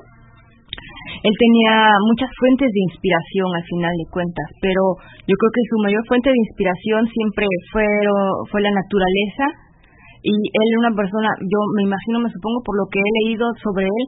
[1.21, 4.83] Él tenía muchas fuentes de inspiración al final de cuentas, pero
[5.29, 7.89] yo creo que su mayor fuente de inspiración siempre fue,
[8.49, 9.45] fue la naturaleza
[10.23, 13.45] y él era una persona, yo me imagino, me supongo por lo que he leído
[13.61, 14.05] sobre él,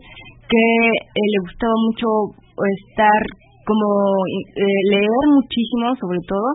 [0.49, 2.09] que eh, le gustaba mucho
[2.57, 3.21] estar
[3.65, 3.89] como
[4.27, 6.49] eh, leer muchísimo sobre todo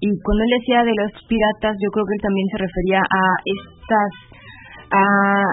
[0.00, 3.24] y cuando él decía de los piratas yo creo que él también se refería a
[3.44, 4.10] estas
[4.94, 5.04] a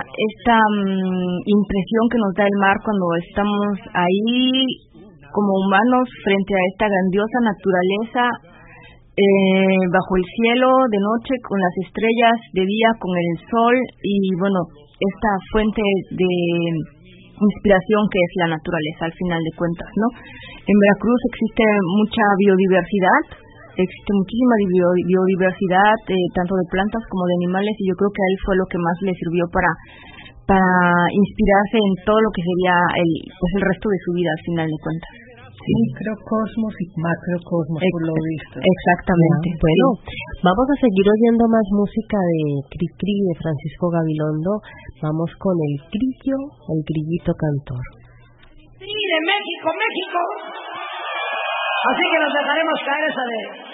[0.06, 4.64] esta mm, impresión que nos da el mar cuando estamos ahí
[5.32, 8.24] como humanos frente a esta grandiosa naturaleza
[9.12, 14.16] eh, bajo el cielo de noche con las estrellas de día con el sol y
[14.40, 14.60] bueno
[15.00, 16.32] esta fuente de
[17.42, 20.08] inspiración que es la naturaleza al final de cuentas, ¿no?
[20.62, 23.22] En Veracruz existe mucha biodiversidad,
[23.82, 24.56] existe muchísima
[25.10, 28.54] biodiversidad, eh, tanto de plantas como de animales, y yo creo que a él fue
[28.58, 29.72] lo que más le sirvió para
[30.52, 30.68] para
[31.16, 34.68] inspirarse en todo lo que sería el pues el resto de su vida al final
[34.68, 35.21] de cuentas.
[35.62, 38.58] Microcosmos y macrocosmos, por lo visto.
[38.58, 39.48] Exactamente.
[39.62, 39.86] bueno,
[40.42, 42.42] vamos a seguir oyendo más música de
[42.74, 44.58] Cri Cri de Francisco Gabilondo.
[45.06, 46.38] Vamos con el grillo,
[46.74, 47.86] el grillito cantor.
[48.82, 50.20] Sí, de México, México.
[51.82, 53.71] Así que nos dejaremos caer esa de...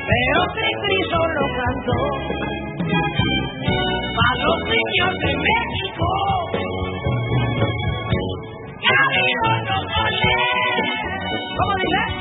[0.08, 1.98] Pero Cricri solo cantó
[4.16, 6.08] para los niños de México.
[8.88, 9.78] Camilo no
[11.56, 12.11] ¿Cómo dice?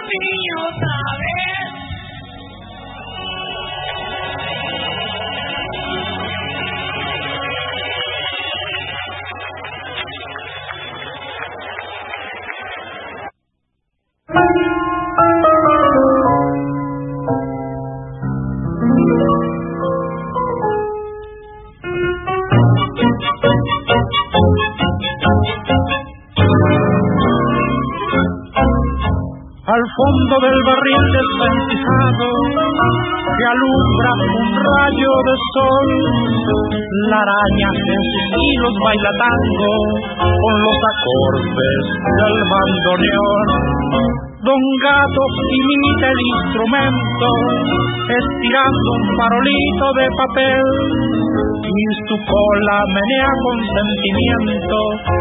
[0.00, 0.95] होता
[30.42, 32.28] del barril desvencijado
[33.36, 35.88] que alumbra un rayo de sol,
[37.10, 39.72] la araña en sus hilos baila tango
[40.20, 43.46] con los acordes del bandoneón.
[44.46, 47.28] Don Gato imita el instrumento,
[48.06, 50.66] estirando un farolito de papel,
[51.66, 54.78] y su cola menea con sentimiento,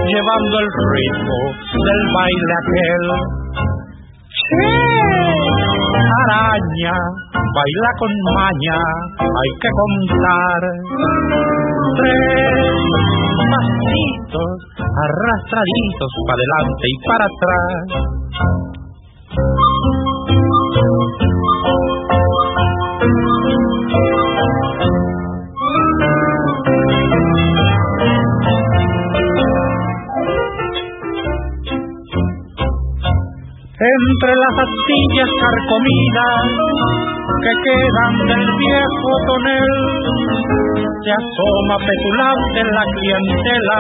[0.07, 1.38] llevando el ritmo
[1.74, 3.05] del baile aquel.
[4.30, 4.84] ¡Sí!
[6.26, 6.97] Araña,
[7.53, 8.80] baila con maña,
[9.21, 10.61] hay que contar.
[11.97, 12.65] Tres
[13.53, 14.51] pasitos
[15.05, 17.86] arrastraditos para adelante y para atrás.
[33.76, 36.47] Entre las astillas carcomidas
[37.43, 39.73] que quedan del viejo tonel,
[41.03, 43.80] se asoma petulante la clientela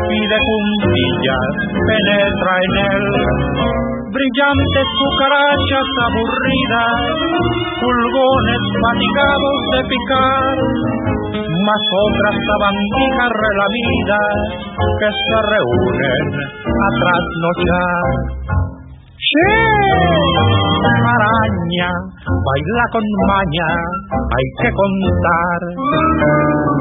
[0.00, 3.04] y de puntillas penetra en él.
[4.16, 7.04] Brillantes cucarachas aburridas,
[7.84, 10.56] pulgones fatigados de picar,
[11.36, 14.36] más otras sabandijas relamidas
[14.72, 16.24] que se reúnen
[16.64, 18.63] a trasnochar.
[20.94, 21.90] Araña,
[22.22, 23.68] baila con maña,
[24.14, 25.60] hay que contar.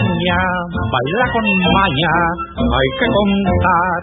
[0.05, 2.13] Baila con maña,
[2.57, 4.01] hay que contar.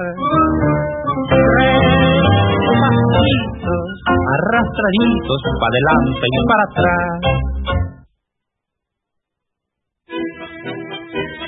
[3.12, 7.42] Pasitos arrastraditos para adelante y para atrás.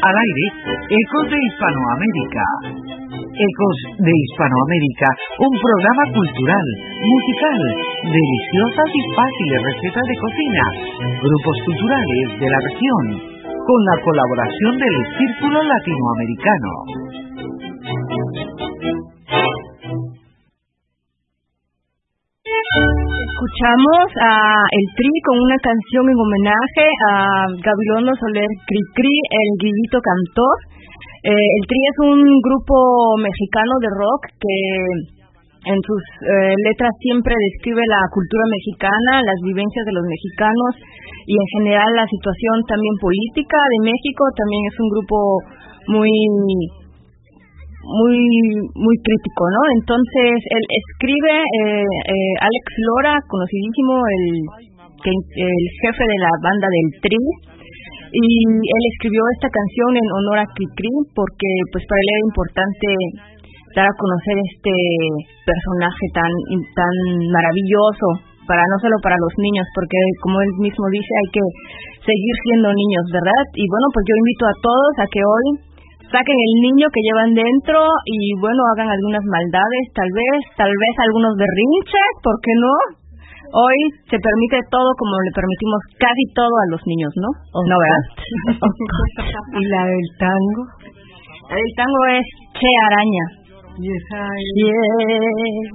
[0.04, 0.44] Al aire,
[0.84, 2.44] Ecos de Hispanoamérica.
[3.34, 5.08] Ecos de Hispanoamérica,
[5.42, 6.66] un programa cultural,
[7.02, 7.60] musical,
[8.04, 10.64] deliciosas y fáciles recetas de cocina,
[11.18, 13.33] grupos culturales de la región,
[13.64, 16.70] con la colaboración del Círculo Latinoamericano.
[23.24, 24.34] Escuchamos a
[24.68, 27.12] El Tri con una canción en homenaje a
[27.56, 30.56] Gabilondo Soler Cri Cri, el grillito cantor.
[31.24, 34.56] Eh, el Tri es un grupo mexicano de rock que
[35.64, 40.72] en sus eh, letras siempre describe la cultura mexicana, las vivencias de los mexicanos
[41.26, 44.22] y en general la situación también política de México.
[44.36, 45.16] También es un grupo
[45.88, 46.12] muy
[47.84, 48.18] muy
[48.72, 49.62] muy crítico, ¿no?
[49.76, 54.24] Entonces él escribe eh, eh, Alex Lora, conocidísimo el
[55.04, 57.20] el jefe de la banda del Tri
[58.14, 62.88] y él escribió esta canción en honor a Cricri porque pues para él era importante
[63.74, 64.74] dar a conocer este
[65.44, 66.32] personaje tan
[66.72, 66.94] tan
[67.28, 68.06] maravilloso
[68.46, 71.44] para no solo para los niños porque como él mismo dice hay que
[72.04, 73.44] seguir siendo niños, ¿verdad?
[73.56, 75.46] Y bueno, pues yo invito a todos a que hoy
[76.12, 80.94] saquen el niño que llevan dentro y bueno, hagan algunas maldades, tal vez, tal vez
[81.10, 82.74] algunos berrinches, ¿por qué no?
[83.54, 83.78] Hoy
[84.10, 87.30] se permite todo como le permitimos casi todo a los niños, ¿no?
[87.30, 88.04] no, ¿verdad?
[89.58, 90.62] ¿Y la del tango?
[91.50, 92.26] La del tango es
[92.56, 93.43] Che Araña.
[93.74, 94.48] Y esa es...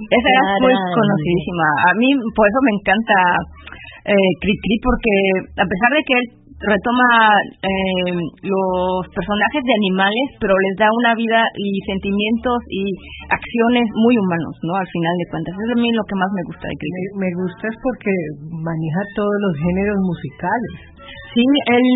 [0.08, 1.66] Esa era muy conocidísima.
[1.84, 3.16] A mí por eso me encanta
[4.08, 5.14] eh, Cri Cri porque
[5.60, 6.26] a pesar de que él
[6.60, 7.08] retoma
[7.64, 8.12] eh,
[8.44, 12.84] los personajes de animales, pero les da una vida y sentimientos y
[13.32, 14.76] acciones muy humanos, ¿no?
[14.76, 16.88] Al final de cuentas, eso es a mí lo que más me gusta de Cri.
[16.92, 18.12] Me, me gusta es porque
[18.60, 20.72] maneja todos los géneros musicales.
[21.32, 21.86] Sí, él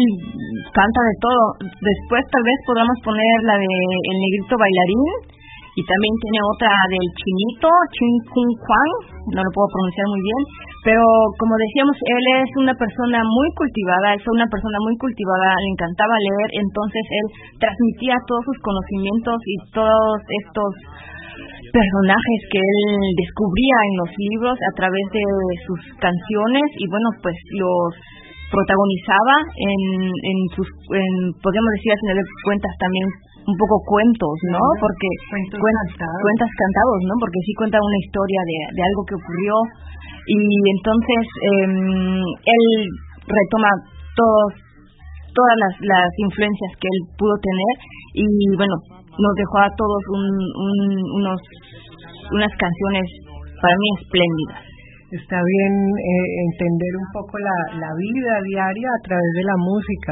[0.72, 1.42] canta de todo.
[1.60, 5.34] Después tal vez podamos poner la de El Negrito Bailarín
[5.74, 8.90] y también tiene otra del Chinito, Chin Kun Juan,
[9.34, 10.42] no lo puedo pronunciar muy bien,
[10.86, 11.02] pero
[11.34, 16.14] como decíamos, él es una persona muy cultivada, fue una persona muy cultivada, le encantaba
[16.14, 17.26] leer, entonces él
[17.58, 20.70] transmitía todos sus conocimientos y todos estos
[21.74, 22.80] personajes que él
[23.18, 25.26] descubría en los libros a través de
[25.66, 27.90] sus canciones y bueno, pues los
[28.54, 33.06] protagonizaba en, en sus, en, podríamos decir, a final de cuentas también
[33.44, 34.60] un poco cuentos, ¿no?
[34.80, 36.20] Porque Cuentos cuen- cantados.
[36.24, 37.14] cuentas cantados, ¿no?
[37.20, 39.54] Porque sí cuenta una historia de, de algo que ocurrió
[40.24, 40.40] y
[40.80, 41.22] entonces
[41.60, 42.64] em, él
[43.28, 43.70] retoma
[44.16, 44.48] todos
[45.34, 47.74] todas las, las influencias que él pudo tener
[48.14, 48.26] y
[48.56, 48.76] bueno
[49.18, 50.78] nos dejó a todos un, un,
[51.20, 51.40] unos
[52.32, 53.06] unas canciones
[53.60, 54.62] para mí espléndidas
[55.14, 60.10] Está bien eh, entender un poco la, la vida diaria a través de la música.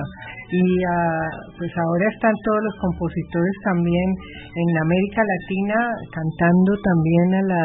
[0.52, 4.04] Y ah, pues ahora están todos los compositores también
[4.52, 5.78] en América Latina
[6.12, 7.64] cantando también a, la,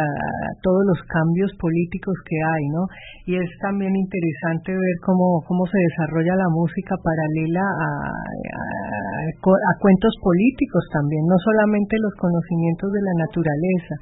[0.64, 2.88] todos los cambios políticos que hay, ¿no?
[3.28, 8.08] Y es también interesante ver cómo, cómo se desarrolla la música paralela a-
[8.56, 13.96] a- a cuentos políticos también, no solamente los conocimientos de la naturaleza.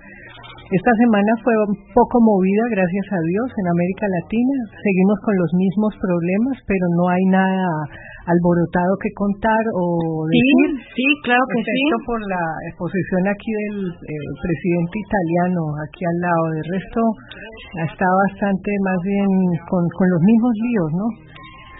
[0.66, 4.58] Esta semana fue un poco movida, gracias a Dios, en América Latina.
[4.82, 7.70] Seguimos con los mismos problemas, pero no hay nada
[8.26, 9.86] alborotado que contar o
[10.26, 10.70] sí decir.
[10.98, 16.18] sí claro que sí excepto por la exposición aquí del eh, presidente italiano, aquí al
[16.26, 16.44] lado.
[16.58, 17.02] De resto,
[17.86, 19.30] está bastante más bien
[19.70, 21.08] con, con los mismos líos, ¿no?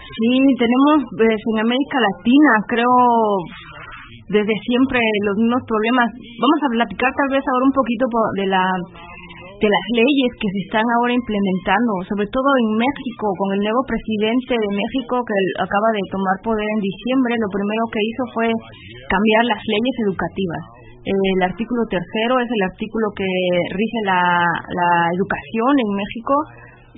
[0.06, 2.94] Sí, tenemos pues, en América Latina, creo,
[4.30, 6.08] desde siempre los mismos problemas.
[6.14, 8.64] Vamos a platicar tal vez ahora un poquito po- de la
[9.56, 13.82] de las leyes que se están ahora implementando, sobre todo en México, con el nuevo
[13.88, 18.48] presidente de México que acaba de tomar poder en diciembre, lo primero que hizo fue
[19.08, 20.62] cambiar las leyes educativas.
[21.06, 23.30] El artículo tercero es el artículo que
[23.72, 24.44] rige la,
[25.14, 26.34] educación en México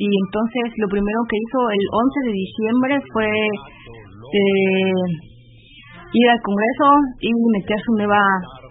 [0.00, 5.02] y entonces lo primero que hizo el 11 de diciembre fue eh,
[6.10, 6.88] ir al Congreso
[7.20, 8.22] y meter su nueva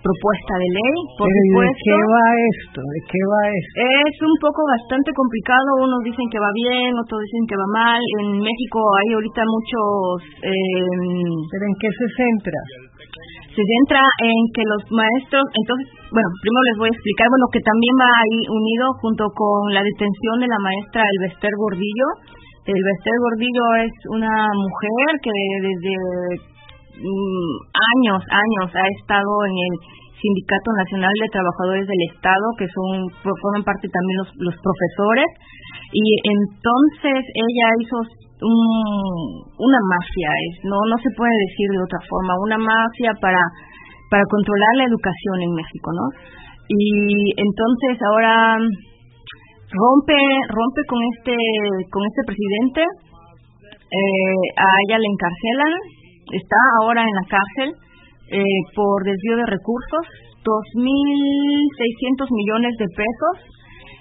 [0.07, 1.67] propuesta de ley, por Pero ¿y supuesto.
[1.67, 2.79] ¿De qué va esto?
[2.79, 3.75] ¿De qué va esto?
[4.07, 8.01] Es un poco bastante complicado, unos dicen que va bien, otros dicen que va mal.
[8.23, 10.23] En México hay ahorita muchos...
[10.47, 12.61] Eh, ¿Pero en qué se centra?
[13.57, 17.65] se centra en que los maestros, entonces, bueno, primero les voy a explicar, bueno, que
[17.65, 22.07] también va ahí unido junto con la detención de la maestra Elvester Gordillo.
[22.69, 25.33] Elvester Gordillo es una mujer que
[25.65, 25.93] desde
[26.97, 29.73] años, años ha estado en el
[30.17, 35.29] Sindicato Nacional de Trabajadores del Estado, que son forman parte también los, los profesores,
[35.93, 37.97] y entonces ella hizo
[38.41, 38.59] un,
[39.61, 43.41] una mafia, es, no no se puede decir de otra forma, una mafia para
[44.09, 46.05] para controlar la educación en México, ¿no?
[46.69, 46.81] Y
[47.37, 48.57] entonces ahora
[49.69, 50.19] rompe
[50.49, 51.35] rompe con este
[51.93, 55.73] con este presidente, eh, a ella le encarcelan,
[56.33, 57.69] está ahora en la cárcel
[58.31, 60.03] eh, por desvío de recursos,
[60.43, 63.35] 2.600 millones de pesos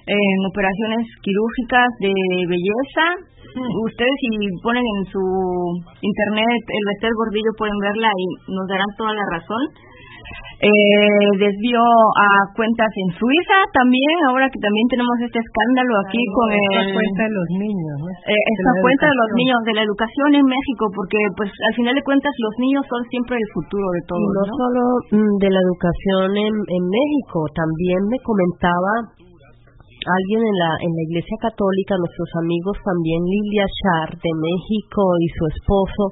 [0.07, 2.15] en operaciones quirúrgicas de
[2.47, 3.07] belleza.
[3.57, 4.31] Ustedes si
[4.63, 5.23] ponen en su
[6.03, 9.63] internet el Bester Gordillo pueden verla y nos darán toda la razón.
[10.57, 16.49] Eh, desvío a cuentas en Suiza también, ahora que también tenemos este escándalo aquí con
[16.49, 16.97] Esta el...
[16.97, 18.09] cuenta de los niños, ¿no?
[18.25, 21.75] Eh, De esta cuenta de los niños, de la educación en México, porque pues al
[21.77, 24.53] final de cuentas los niños son siempre el futuro de todo, no, ¿no?
[24.57, 28.93] solo mm, de la educación en, en México, también me comentaba
[30.07, 35.27] alguien en la en la Iglesia Católica, nuestros amigos también Lilia Char de México y
[35.35, 36.03] su esposo,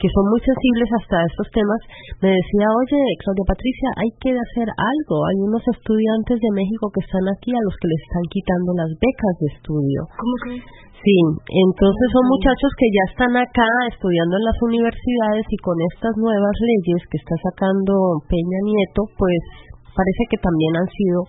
[0.00, 1.80] que son muy sensibles hasta estos temas,
[2.24, 5.16] me decía, oye, Claudia Patricia, hay que hacer algo.
[5.28, 8.90] Hay unos estudiantes de México que están aquí a los que les están quitando las
[8.96, 10.00] becas de estudio.
[10.16, 10.54] ¿Cómo que?
[11.02, 11.18] Sí,
[11.50, 16.56] entonces son muchachos que ya están acá estudiando en las universidades y con estas nuevas
[16.62, 19.42] leyes que está sacando Peña Nieto, pues
[19.90, 21.26] parece que también han sido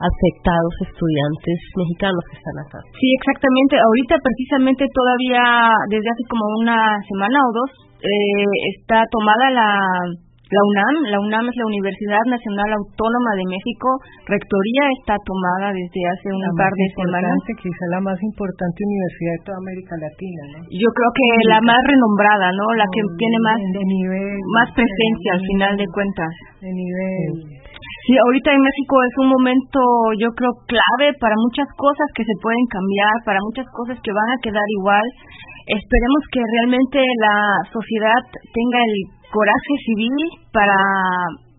[0.00, 2.78] afectados estudiantes mexicanos que están acá.
[2.96, 3.76] Sí, exactamente.
[3.76, 5.44] Ahorita precisamente todavía
[5.92, 7.70] desde hace como una semana o dos
[8.00, 8.48] eh,
[8.80, 9.68] está tomada la
[10.50, 10.94] la UNAM.
[11.14, 13.86] La UNAM es la Universidad Nacional Autónoma de México.
[14.26, 17.38] Rectoría está tomada desde hace un La par de semanas.
[17.54, 20.58] quizá la más importante universidad de toda América Latina, ¿no?
[20.74, 22.66] Yo creo que la más renombrada, ¿no?
[22.74, 26.32] La que tiene más de nivel, más presencia al final de cuentas.
[26.60, 27.30] de nivel.
[27.46, 27.59] Sí,
[28.18, 29.80] ahorita en México es un momento,
[30.18, 34.30] yo creo, clave para muchas cosas que se pueden cambiar, para muchas cosas que van
[34.30, 35.06] a quedar igual.
[35.66, 37.36] Esperemos que realmente la
[37.70, 38.20] sociedad
[38.50, 38.94] tenga el
[39.30, 40.16] coraje civil
[40.52, 40.78] para,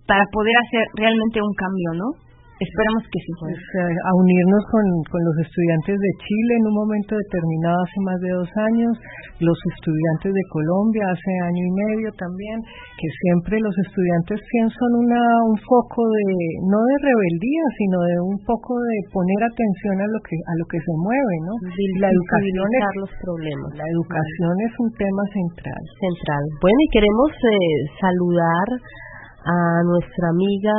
[0.08, 2.31] para poder hacer realmente un cambio, ¿no?
[2.62, 3.32] Esperemos que sí.
[3.41, 8.20] Pues a unirnos con, con los estudiantes de Chile en un momento determinado hace más
[8.22, 8.93] de dos años,
[9.41, 12.62] los estudiantes de Colombia hace año y medio también,
[13.01, 16.30] que siempre los estudiantes sí son una, un foco de,
[16.70, 20.66] no de rebeldía, sino de un poco de poner atención a lo que, a lo
[20.70, 21.53] que se mueve, ¿no?
[21.97, 23.70] La educación es, los problemas.
[23.74, 25.84] la educación es un tema central.
[25.97, 26.43] Central.
[26.62, 28.68] Bueno, y queremos eh, saludar
[29.42, 30.76] a nuestra amiga,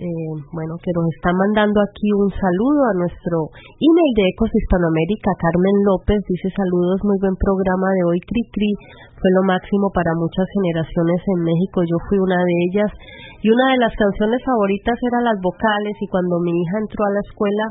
[0.00, 3.52] eh, bueno, que nos está mandando aquí un saludo a nuestro
[3.84, 8.72] email de Ecos Hispanoamérica, Carmen López, dice saludos, muy buen programa de hoy, Cri Cri,
[9.12, 12.90] fue lo máximo para muchas generaciones en México, yo fui una de ellas,
[13.44, 17.12] y una de las canciones favoritas eran las vocales, y cuando mi hija entró a
[17.12, 17.64] la escuela,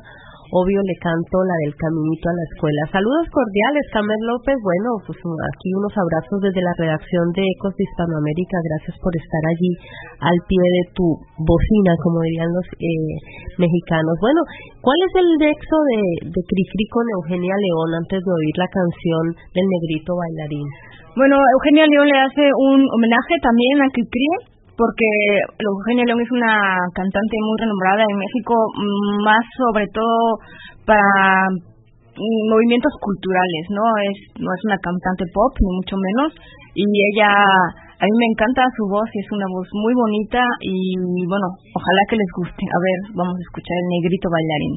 [0.51, 2.81] obvio le canto la del caminito a la escuela.
[2.91, 4.57] Saludos cordiales, Carmen López.
[4.59, 8.55] Bueno, pues aquí unos abrazos desde la redacción de Ecos de Hispanoamérica.
[8.59, 9.71] Gracias por estar allí
[10.19, 11.07] al pie de tu
[11.39, 13.15] bocina, como dirían los eh,
[13.63, 14.15] mexicanos.
[14.19, 14.43] Bueno,
[14.83, 15.99] ¿cuál es el nexo de,
[16.35, 19.23] de Cricri con Eugenia León antes de oír la canción
[19.55, 20.67] del negrito bailarín?
[21.15, 25.07] Bueno, Eugenia León le hace un homenaje también a Cricri porque
[25.59, 26.55] Eugenia León es una
[26.95, 30.39] cantante muy renombrada en México, mm, más sobre todo
[30.85, 31.49] para
[32.15, 33.83] mm, movimientos culturales, ¿no?
[34.07, 36.33] Es no es una cantante pop ni mucho menos
[36.73, 37.29] y ella
[38.01, 40.97] a mí me encanta su voz, es una voz muy bonita y
[41.29, 42.63] bueno, ojalá que les guste.
[42.65, 44.75] A ver, vamos a escuchar el negrito bailarín.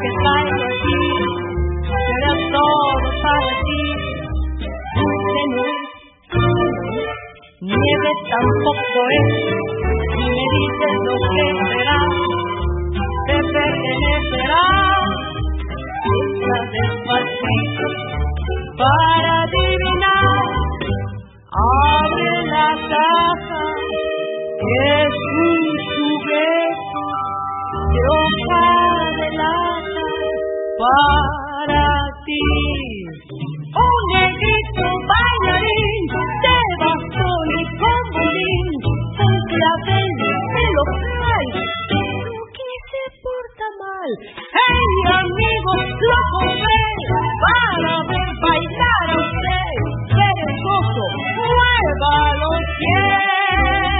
[0.00, 0.98] que trae de ti,
[1.88, 3.82] será todo para ti,
[4.94, 5.76] Señor.
[7.60, 9.30] Nieve tampoco es,
[10.14, 12.00] si me dices lo que será,
[13.26, 14.66] te pertenecerá,
[16.06, 17.86] busca despacito
[18.78, 20.46] para adivinar,
[21.50, 23.62] abre la casa,
[24.62, 26.46] es un juguete,
[30.78, 31.86] para
[32.24, 32.46] ti.
[33.28, 36.02] Un negrito bailarín
[36.44, 38.72] de bastón y con bolín,
[39.18, 40.82] con clavel de los pero
[42.56, 44.10] que se porta mal.
[44.54, 45.72] Hey, amigo,
[46.08, 46.82] lo compré
[47.42, 49.74] para ver bailar a usted.
[50.14, 51.04] Perezoso,
[51.38, 53.98] mueva los pies.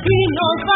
[0.04, 0.73] y nos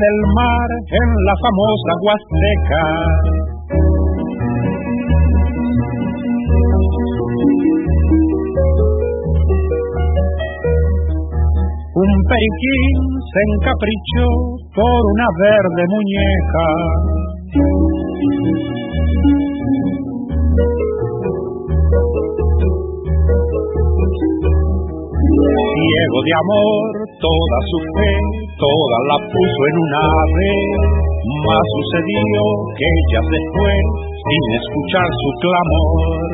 [0.00, 0.68] del mar,
[1.00, 2.84] en la famosa Huasteca.
[11.92, 12.98] Un periquín
[13.28, 14.26] se encaprichó
[14.74, 16.68] por una verde muñeca.
[25.74, 26.90] Ciego de amor,
[27.20, 28.14] toda su fe,
[28.60, 30.52] toda la puso en un ave.
[31.44, 32.42] Mas sucedió
[32.76, 33.74] que ella se fue
[34.24, 36.30] sin escuchar su clamor.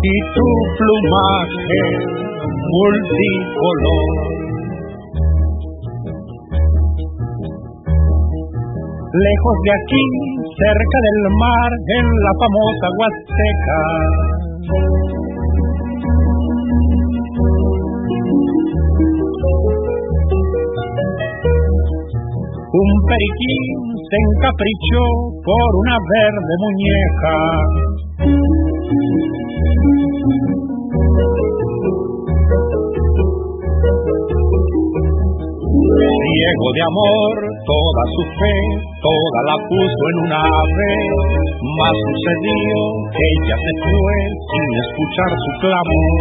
[0.04, 2.13] y tu plumaje
[2.74, 4.08] multicolor.
[9.14, 10.06] Lejos de aquí,
[10.58, 13.80] cerca del mar, en la famosa Huasteca.
[22.74, 23.66] Un periquín
[24.02, 25.04] se encaprichó
[25.46, 27.83] por una verde muñeca.
[36.44, 37.36] De amor,
[37.66, 38.58] toda su fe,
[39.00, 40.96] toda la puso en un ave,
[41.78, 42.76] mas sucedió
[43.16, 44.18] que ella se fue
[44.52, 46.20] sin escuchar su clamor.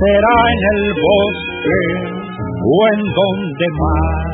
[0.00, 1.80] será en el bosque
[2.64, 4.29] o en donde más.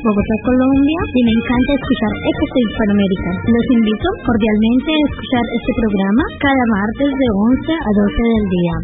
[0.00, 3.30] Bogotá, Colombia y me encanta escuchar Ecos de Hispanoamérica.
[3.52, 8.74] Los invito cordialmente a escuchar este programa cada martes de 11 a 12 del día.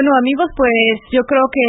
[0.00, 1.68] Bueno amigos, pues yo creo que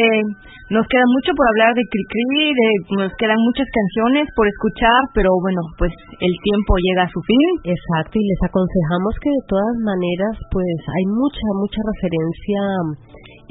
[0.71, 2.67] nos queda mucho por hablar de Cricri, de,
[3.03, 7.75] nos quedan muchas canciones por escuchar, pero bueno, pues el tiempo llega a su fin.
[7.75, 12.59] Exacto, y les aconsejamos que de todas maneras, pues hay mucha, mucha referencia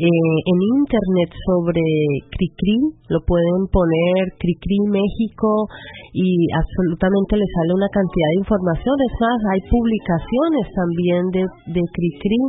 [0.01, 1.85] eh, en internet sobre
[2.33, 2.81] Cricri,
[3.13, 5.69] lo pueden poner Cricri México
[6.17, 8.97] y absolutamente les sale una cantidad de información.
[8.97, 12.41] Es más, hay publicaciones también de, de Cricri,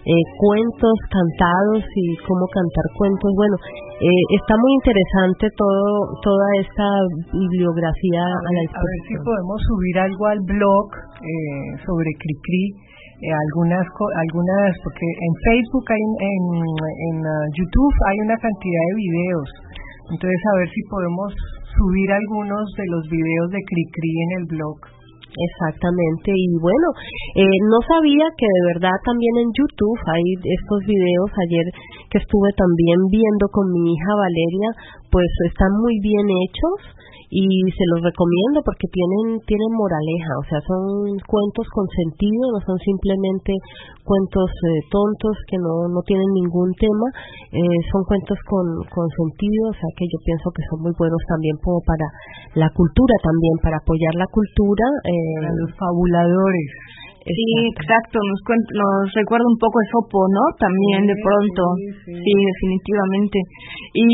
[0.00, 3.30] eh, cuentos cantados y cómo cantar cuentos.
[3.36, 3.56] Bueno,
[4.00, 6.88] eh, está muy interesante todo toda esta
[7.36, 10.86] bibliografía a, la A ver si podemos subir algo al blog
[11.20, 12.80] eh, sobre Cricri.
[13.20, 16.44] Eh, algunas algunas porque en Facebook hay en,
[17.12, 19.48] en, ah, YouTube hay una cantidad de videos
[20.08, 21.28] entonces a ver si podemos
[21.76, 24.99] subir algunos de los videos de Cricri en el blog
[25.30, 26.88] Exactamente, y bueno,
[27.38, 31.30] eh, no sabía que de verdad también en YouTube hay estos videos.
[31.46, 31.66] Ayer
[32.10, 34.68] que estuve también viendo con mi hija Valeria,
[35.10, 36.99] pues están muy bien hechos
[37.30, 42.60] y se los recomiendo porque tienen tienen moraleja, o sea, son cuentos con sentido, no
[42.66, 43.54] son simplemente
[44.02, 47.06] cuentos eh, tontos que no, no tienen ningún tema,
[47.54, 51.22] eh, son cuentos con, con sentido, o sea que yo pienso que son muy buenos
[51.30, 52.06] también como para
[52.58, 54.86] la cultura también, para apoyar la cultura.
[55.06, 56.70] Eh, los fabuladores.
[57.20, 57.46] Sí,
[57.76, 60.44] exacto, nos, cuen- nos recuerda un poco Sopo, ¿no?
[60.56, 61.62] También de pronto,
[62.08, 63.36] sí, definitivamente.
[63.92, 64.08] Y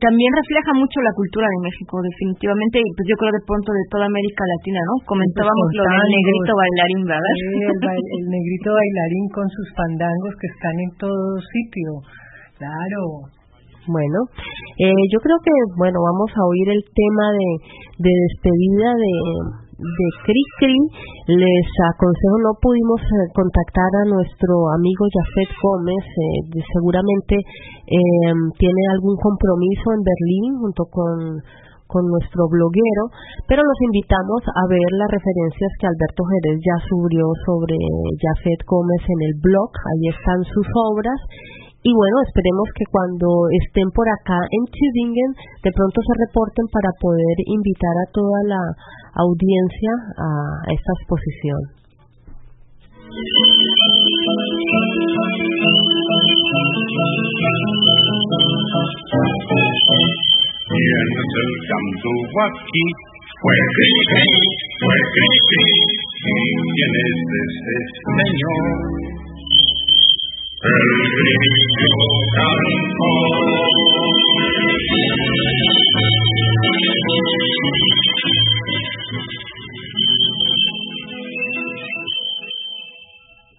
[0.00, 3.84] también refleja mucho la cultura de México, definitivamente, y pues yo creo de pronto de
[3.92, 4.94] toda América Latina, ¿no?
[5.04, 7.34] Comentábamos lo del negrito bailarín, ¿verdad?
[7.36, 11.20] Sí, el, el negrito bailarín con sus fandangos que están en todo
[11.52, 11.90] sitio.
[12.56, 13.28] Claro.
[13.88, 14.18] Bueno,
[14.84, 17.48] eh, yo creo que, bueno, vamos a oír el tema de,
[18.04, 19.12] de despedida de,
[19.78, 20.78] de Cri Cri.
[21.30, 28.82] Les aconsejo, no pudimos eh, contactar a nuestro amigo Jafet Gómez, eh, seguramente eh, tiene
[28.98, 31.42] algún compromiso en Berlín junto con
[31.88, 33.08] con nuestro bloguero,
[33.48, 37.80] pero los invitamos a ver las referencias que Alberto Jerez ya subió sobre
[38.20, 41.16] Jafet Gómez en el blog, ahí están sus obras
[41.82, 46.90] y bueno, esperemos que cuando estén por acá en Tübingen de pronto se reporten para
[47.00, 48.62] poder invitar a toda la
[49.14, 50.30] audiencia a
[50.74, 51.78] esta exposición.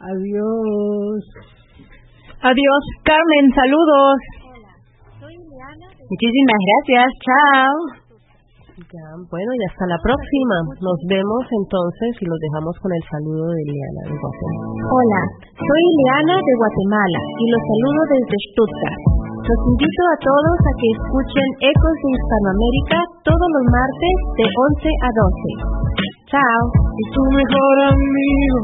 [0.02, 1.24] Adiós.
[2.41, 4.20] Adiós, Carmen, saludos.
[6.10, 8.09] Muchísimas gracias, chao.
[8.80, 10.56] Ya, bueno, y hasta la próxima.
[10.80, 14.88] Nos vemos entonces y los dejamos con el saludo de Liana de Guatemala.
[14.88, 15.22] Hola,
[15.52, 19.04] soy Ileana de Guatemala y los saludo desde Stuttgart.
[19.36, 24.88] Los invito a todos a que escuchen Ecos de Hispanoamérica todos los martes de 11
[24.96, 26.00] a 12.
[26.32, 26.64] Chao.
[26.72, 28.60] y tu mejor amigo